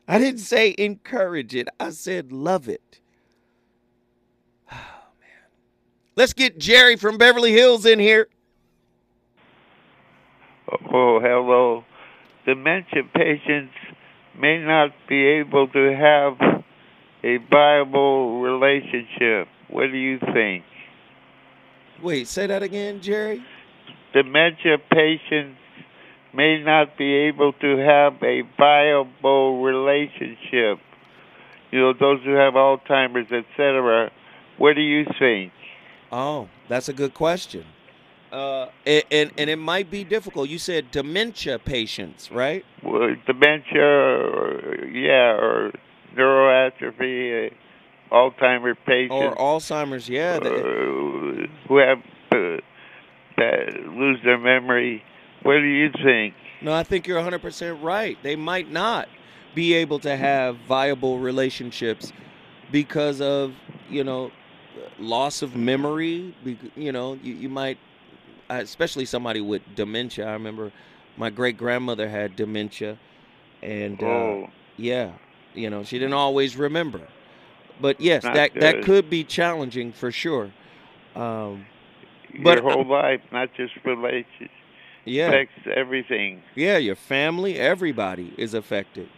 [0.08, 1.68] I didn't say encourage it.
[1.80, 3.00] I said love it.
[4.72, 5.50] Oh man.
[6.14, 8.28] Let's get Jerry from Beverly Hills in here.
[10.92, 11.84] Oh, hello.
[12.44, 13.74] Dementia patients
[14.38, 16.64] may not be able to have
[17.22, 19.48] a viable relationship.
[19.68, 20.64] What do you think?
[22.02, 23.42] Wait, say that again, Jerry.
[24.12, 25.58] Dementia patients
[26.36, 30.78] may not be able to have a viable relationship.
[31.72, 34.10] You know, those who have Alzheimer's, etc.
[34.58, 35.52] What do you think?
[36.12, 37.64] Oh, that's a good question.
[38.30, 40.48] Uh, and, and, and it might be difficult.
[40.48, 42.64] You said dementia patients, right?
[42.82, 45.72] Well, dementia, or, yeah, or
[46.16, 51.98] neuroatrophy, uh, Alzheimer's patients, or Alzheimer's, yeah, uh, who have
[52.32, 52.60] uh,
[53.36, 55.02] that lose their memory.
[55.46, 56.34] What do you think?
[56.60, 58.18] No, I think you're 100% right.
[58.22, 59.08] They might not
[59.54, 62.12] be able to have viable relationships
[62.72, 63.54] because of,
[63.88, 64.32] you know,
[64.98, 66.34] loss of memory.
[66.74, 67.78] You know, you, you might,
[68.48, 70.26] especially somebody with dementia.
[70.26, 70.72] I remember
[71.16, 72.98] my great grandmother had dementia.
[73.62, 74.50] And, uh, Oh.
[74.76, 75.12] yeah,
[75.54, 77.02] you know, she didn't always remember.
[77.80, 80.50] But yes, Not that, that could be challenging for sure.
[81.14, 81.66] Um,
[82.32, 84.50] Your but whole life, not just relations.
[85.06, 85.28] Yeah.
[85.28, 86.42] Affects everything.
[86.54, 89.08] Yeah, your family, everybody is affected.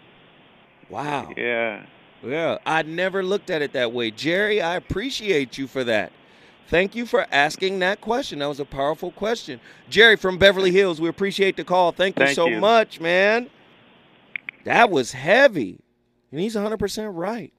[0.88, 1.32] Wow.
[1.36, 1.86] Yeah.
[2.22, 4.10] Yeah, I never looked at it that way.
[4.10, 6.12] Jerry, I appreciate you for that.
[6.68, 8.40] Thank you for asking that question.
[8.40, 9.60] That was a powerful question.
[9.88, 11.92] Jerry from Beverly Hills, we appreciate the call.
[11.92, 12.58] Thank you Thank so you.
[12.58, 13.48] much, man.
[14.64, 15.80] That was heavy.
[16.30, 17.52] And he's 100% right.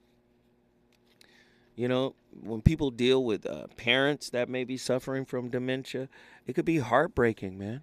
[1.76, 2.14] You know,
[2.44, 6.10] when people deal with uh, parents that may be suffering from dementia,
[6.46, 7.82] it could be heartbreaking, man.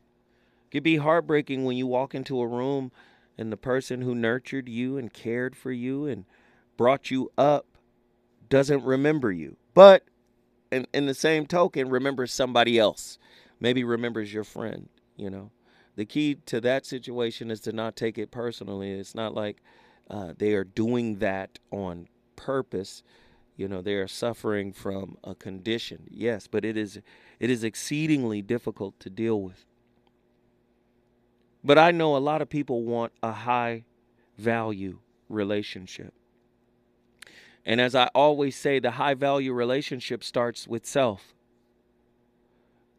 [0.67, 2.91] It could be heartbreaking when you walk into a room
[3.39, 6.25] and the person who nurtured you and cared for you and
[6.77, 7.67] brought you up
[8.49, 9.57] doesn't remember you.
[9.75, 10.05] But
[10.73, 13.19] in, in the same token, remembers somebody else.
[13.61, 15.51] Maybe remembers your friend, you know.
[15.97, 18.91] The key to that situation is to not take it personally.
[18.91, 19.63] It's not like
[20.11, 23.03] uh, they are doing that on purpose.
[23.57, 26.07] You know, they are suffering from a condition.
[26.11, 27.01] Yes, but it is
[27.41, 29.65] it is exceedingly difficult to deal with.
[31.67, 33.83] But I know a lot of people want a high
[34.39, 36.15] value relationship.
[37.65, 41.35] And as I always say, the high value relationship starts with self.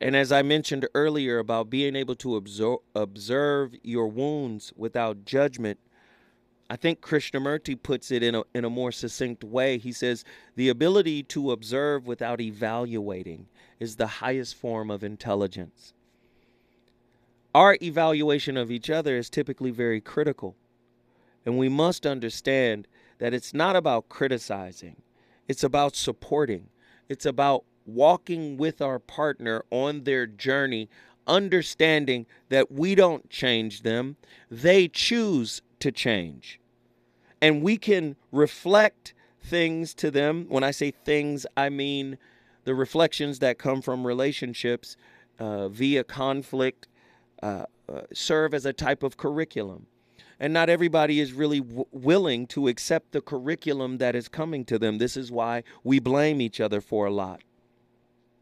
[0.02, 5.80] And as I mentioned earlier about being able to observe, observe your wounds without judgment,
[6.70, 9.78] I think Krishnamurti puts it in a, in a more succinct way.
[9.78, 10.26] He says,
[10.58, 13.48] The ability to observe without evaluating
[13.80, 15.94] is the highest form of intelligence.
[17.56, 20.56] Our evaluation of each other is typically very critical.
[21.46, 22.88] And we must understand
[23.20, 25.02] that it's not about criticizing,
[25.48, 26.70] it's about supporting,
[27.10, 30.90] it's about walking with our partner on their journey,
[31.26, 34.18] understanding that we don't change them,
[34.52, 36.60] they choose to change.
[37.42, 40.48] And we can reflect things to them.
[40.50, 42.18] When I say things, I mean
[42.66, 44.98] the reflections that come from relationships
[45.40, 46.88] uh, via conflict
[47.42, 49.88] uh, uh, serve as a type of curriculum.
[50.40, 54.78] And not everybody is really w- willing to accept the curriculum that is coming to
[54.78, 54.98] them.
[54.98, 57.42] This is why we blame each other for a lot.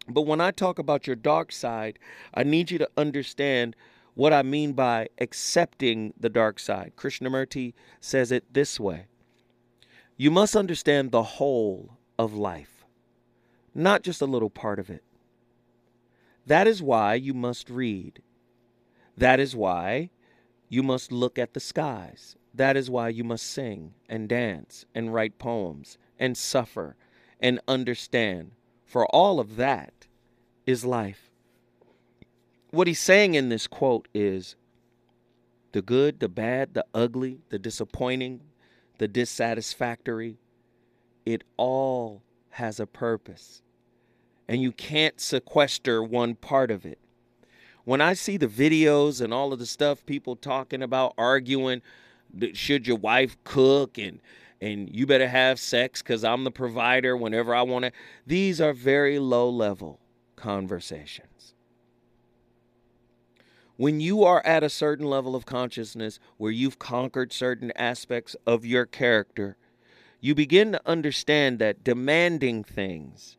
[0.08, 1.98] But when I talk about your dark side,
[2.34, 3.76] I need you to understand
[4.14, 6.94] what I mean by accepting the dark side.
[6.96, 9.08] Krishnamurti says it this way
[10.18, 12.86] You must understand the whole of life,
[13.74, 15.04] not just a little part of it.
[16.46, 18.22] That is why you must read.
[19.18, 20.10] That is why
[20.70, 22.36] you must look at the skies.
[22.54, 26.96] That is why you must sing and dance and write poems and suffer
[27.40, 28.52] and understand.
[28.86, 30.08] For all of that
[30.66, 31.30] is life.
[32.72, 34.56] What he's saying in this quote is
[35.72, 38.42] the good, the bad, the ugly, the disappointing,
[38.98, 40.38] the dissatisfactory,
[41.26, 42.22] it all
[42.52, 43.62] has a purpose.
[44.48, 47.00] And you can't sequester one part of it.
[47.86, 51.82] When I see the videos and all of the stuff people talking about arguing,
[52.54, 54.20] should your wife cook and
[54.62, 57.92] and you better have sex cuz I'm the provider whenever I want to.
[58.26, 60.00] These are very low level
[60.36, 61.54] conversations.
[63.78, 68.66] When you are at a certain level of consciousness where you've conquered certain aspects of
[68.66, 69.58] your character,
[70.22, 73.38] you begin to understand that demanding things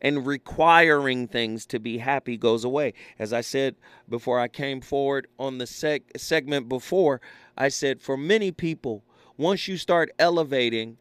[0.00, 2.94] and requiring things to be happy goes away.
[3.18, 3.76] As I said
[4.08, 7.20] before I came forward on the seg- segment before,
[7.56, 9.04] I said for many people,
[9.36, 10.98] once you start elevating,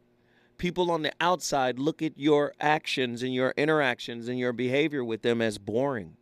[0.57, 5.21] people on the outside look at your actions and your interactions and your behavior with
[5.21, 6.15] them as boring.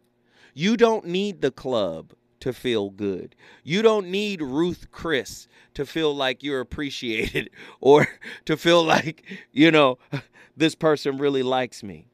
[0.53, 3.35] You don't need the club to feel good.
[3.63, 7.49] You don't need Ruth Chris to feel like you're appreciated
[7.81, 8.07] or
[8.45, 9.97] to feel like, you know,
[10.57, 12.07] this person really likes me.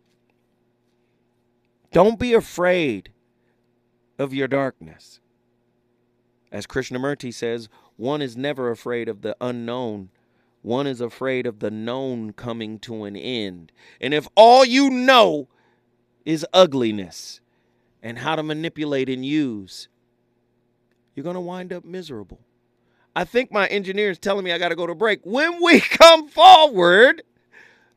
[1.93, 3.11] Don't be afraid
[4.17, 5.19] of your darkness.
[6.51, 10.09] As Krishnamurti says, one is never afraid of the unknown.
[10.63, 13.71] One is afraid of the known coming to an end.
[14.01, 15.47] And if all you know
[16.25, 17.41] is ugliness
[18.01, 19.87] and how to manipulate and use,
[21.13, 22.39] you're going to wind up miserable.
[23.15, 25.19] I think my engineer is telling me I got to go to break.
[25.23, 27.21] When we come forward,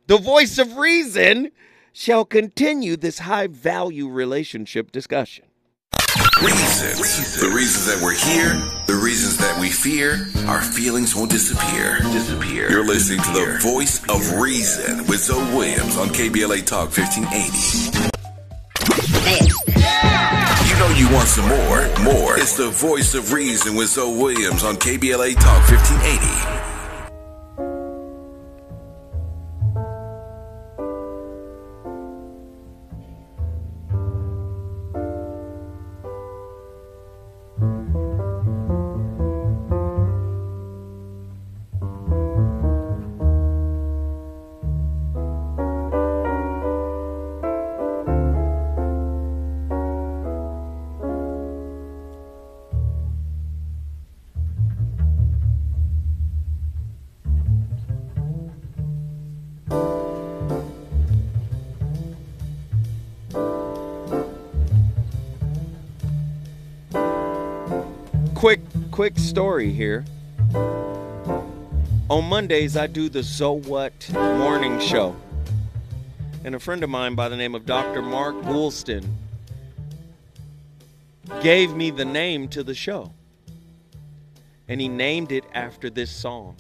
[0.07, 1.51] the voice of reason
[1.97, 5.47] shall continue this high value relationship discussion.
[6.43, 7.41] Reasons.
[7.41, 8.53] The reasons that we're here,
[8.87, 11.99] the reasons that we fear, our feelings won't disappear.
[12.13, 12.71] Disappear.
[12.71, 18.13] You're listening to the voice of reason with Zoe Williams on KBLA Talk 1580.
[20.69, 21.89] You know you want some more.
[22.05, 22.37] More.
[22.39, 26.76] It's the voice of reason with Zoe Williams on KBLA Talk 1580.
[68.97, 70.07] Quick story here.
[72.09, 75.15] On Mondays I do the So What morning show.
[76.45, 78.01] And a friend of mine by the name of Dr.
[78.01, 79.05] Mark Woolston
[81.43, 83.13] gave me the name to the show.
[84.67, 86.57] And he named it after this song.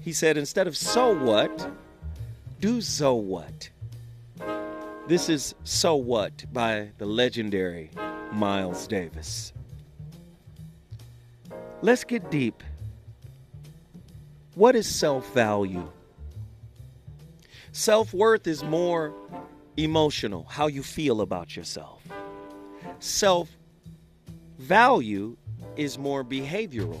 [0.00, 1.68] He said instead of so what,
[2.60, 3.68] do so what.
[5.08, 7.90] This is So What by the legendary
[8.30, 9.52] Miles Davis.
[11.82, 12.62] Let's get deep.
[14.54, 15.90] What is self value?
[17.72, 19.12] Self worth is more
[19.76, 22.00] emotional, how you feel about yourself.
[23.00, 23.48] Self
[24.58, 25.36] value
[25.76, 27.00] is more behavioral,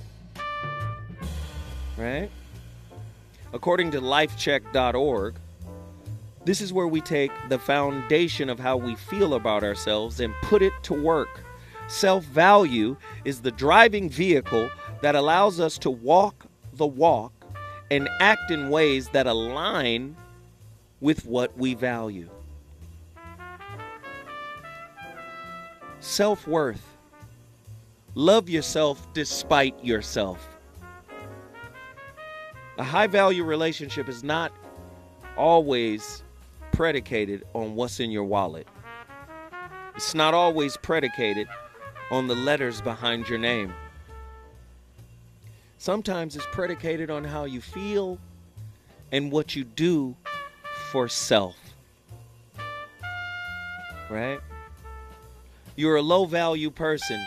[1.96, 2.28] right?
[3.52, 5.36] According to lifecheck.org,
[6.44, 10.60] this is where we take the foundation of how we feel about ourselves and put
[10.60, 11.44] it to work.
[11.92, 12.96] Self value
[13.26, 14.70] is the driving vehicle
[15.02, 17.32] that allows us to walk the walk
[17.90, 20.16] and act in ways that align
[21.02, 22.30] with what we value.
[26.00, 26.96] self worth.
[28.14, 30.48] Love yourself despite yourself.
[32.78, 34.50] A high value relationship is not
[35.36, 36.22] always
[36.72, 38.66] predicated on what's in your wallet.
[39.94, 41.46] It's not always predicated
[42.12, 43.72] on the letters behind your name.
[45.78, 48.18] Sometimes it's predicated on how you feel
[49.10, 50.14] and what you do
[50.90, 51.56] for self.
[54.10, 54.40] Right?
[55.74, 57.18] You're a low value person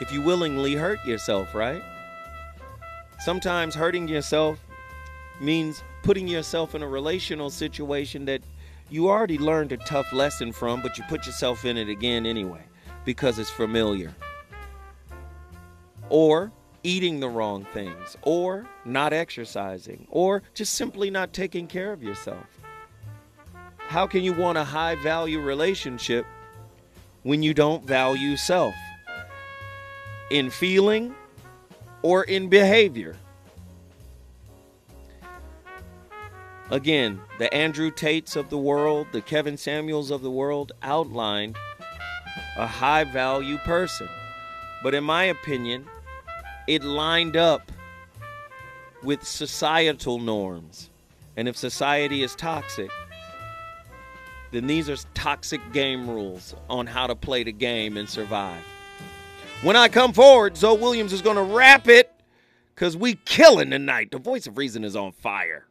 [0.00, 1.82] if you willingly hurt yourself, right?
[3.18, 4.60] Sometimes hurting yourself
[5.40, 8.42] means putting yourself in a relational situation that
[8.90, 12.62] you already learned a tough lesson from, but you put yourself in it again anyway
[13.04, 14.14] because it's familiar.
[16.08, 16.52] Or
[16.82, 22.46] eating the wrong things, or not exercising, or just simply not taking care of yourself.
[23.76, 26.24] How can you want a high value relationship
[27.22, 28.74] when you don't value self?
[30.30, 31.14] In feeling
[32.02, 33.16] or in behavior?
[36.70, 41.56] Again, the Andrew Tates of the world, the Kevin Samuels of the world outlined
[42.60, 44.06] a high value person.
[44.82, 45.86] But in my opinion,
[46.66, 47.72] it lined up
[49.02, 50.90] with societal norms.
[51.38, 52.90] And if society is toxic,
[54.50, 58.62] then these are toxic game rules on how to play the game and survive.
[59.62, 62.12] When I come forward, Zoe Williams is going to wrap it
[62.74, 64.10] because we killing tonight.
[64.10, 65.64] The voice of reason is on fire.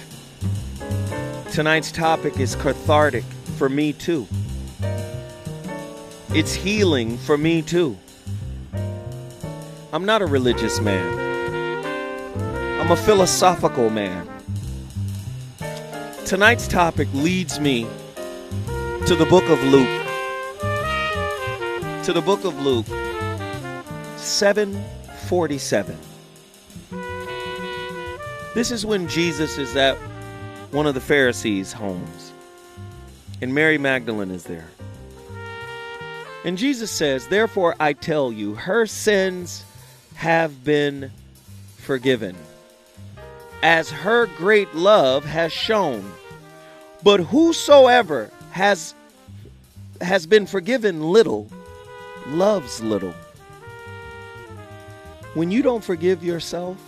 [1.52, 3.24] Tonight's topic is cathartic
[3.56, 4.26] for me too.
[6.32, 7.98] It's healing for me too.
[9.92, 11.18] I'm not a religious man.
[12.80, 14.28] I'm a philosophical man.
[16.24, 17.88] Tonight's topic leads me
[19.06, 19.88] to the book of Luke.
[22.04, 22.86] To the book of Luke
[24.16, 25.98] 747.
[28.54, 29.96] This is when Jesus is at
[30.70, 32.32] one of the Pharisees' homes,
[33.42, 34.68] and Mary Magdalene is there.
[36.44, 39.64] And Jesus says, Therefore I tell you, her sins
[40.14, 41.10] have been
[41.76, 42.36] forgiven,
[43.62, 46.12] as her great love has shown.
[47.02, 48.94] But whosoever has
[50.00, 51.48] has been forgiven little
[52.28, 53.14] loves little.
[55.34, 56.78] When you don't forgive yourself,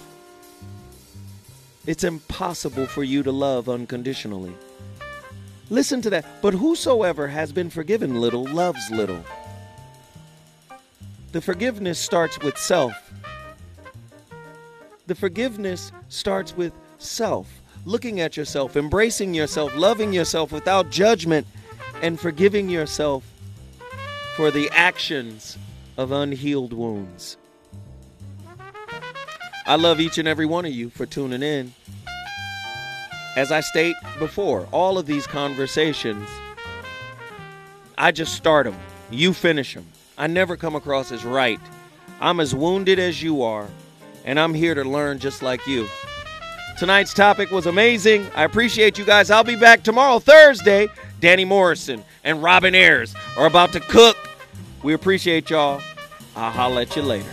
[1.86, 4.54] it's impossible for you to love unconditionally.
[5.68, 6.42] Listen to that.
[6.42, 9.24] But whosoever has been forgiven little loves little.
[11.32, 13.10] The forgiveness starts with self.
[15.06, 17.62] The forgiveness starts with self.
[17.86, 21.46] Looking at yourself, embracing yourself, loving yourself without judgment,
[22.02, 23.24] and forgiving yourself
[24.36, 25.56] for the actions
[25.96, 27.38] of unhealed wounds.
[29.64, 31.72] I love each and every one of you for tuning in.
[33.36, 36.28] As I state before, all of these conversations,
[37.96, 38.76] I just start them.
[39.10, 39.86] You finish them.
[40.16, 41.60] I never come across as right.
[42.20, 43.68] I'm as wounded as you are,
[44.24, 45.88] and I'm here to learn just like you.
[46.78, 48.26] Tonight's topic was amazing.
[48.34, 49.30] I appreciate you guys.
[49.30, 50.88] I'll be back tomorrow, Thursday.
[51.20, 54.16] Danny Morrison and Robin Ayers are about to cook.
[54.82, 55.80] We appreciate y'all.
[56.34, 57.32] I'll holler at you later.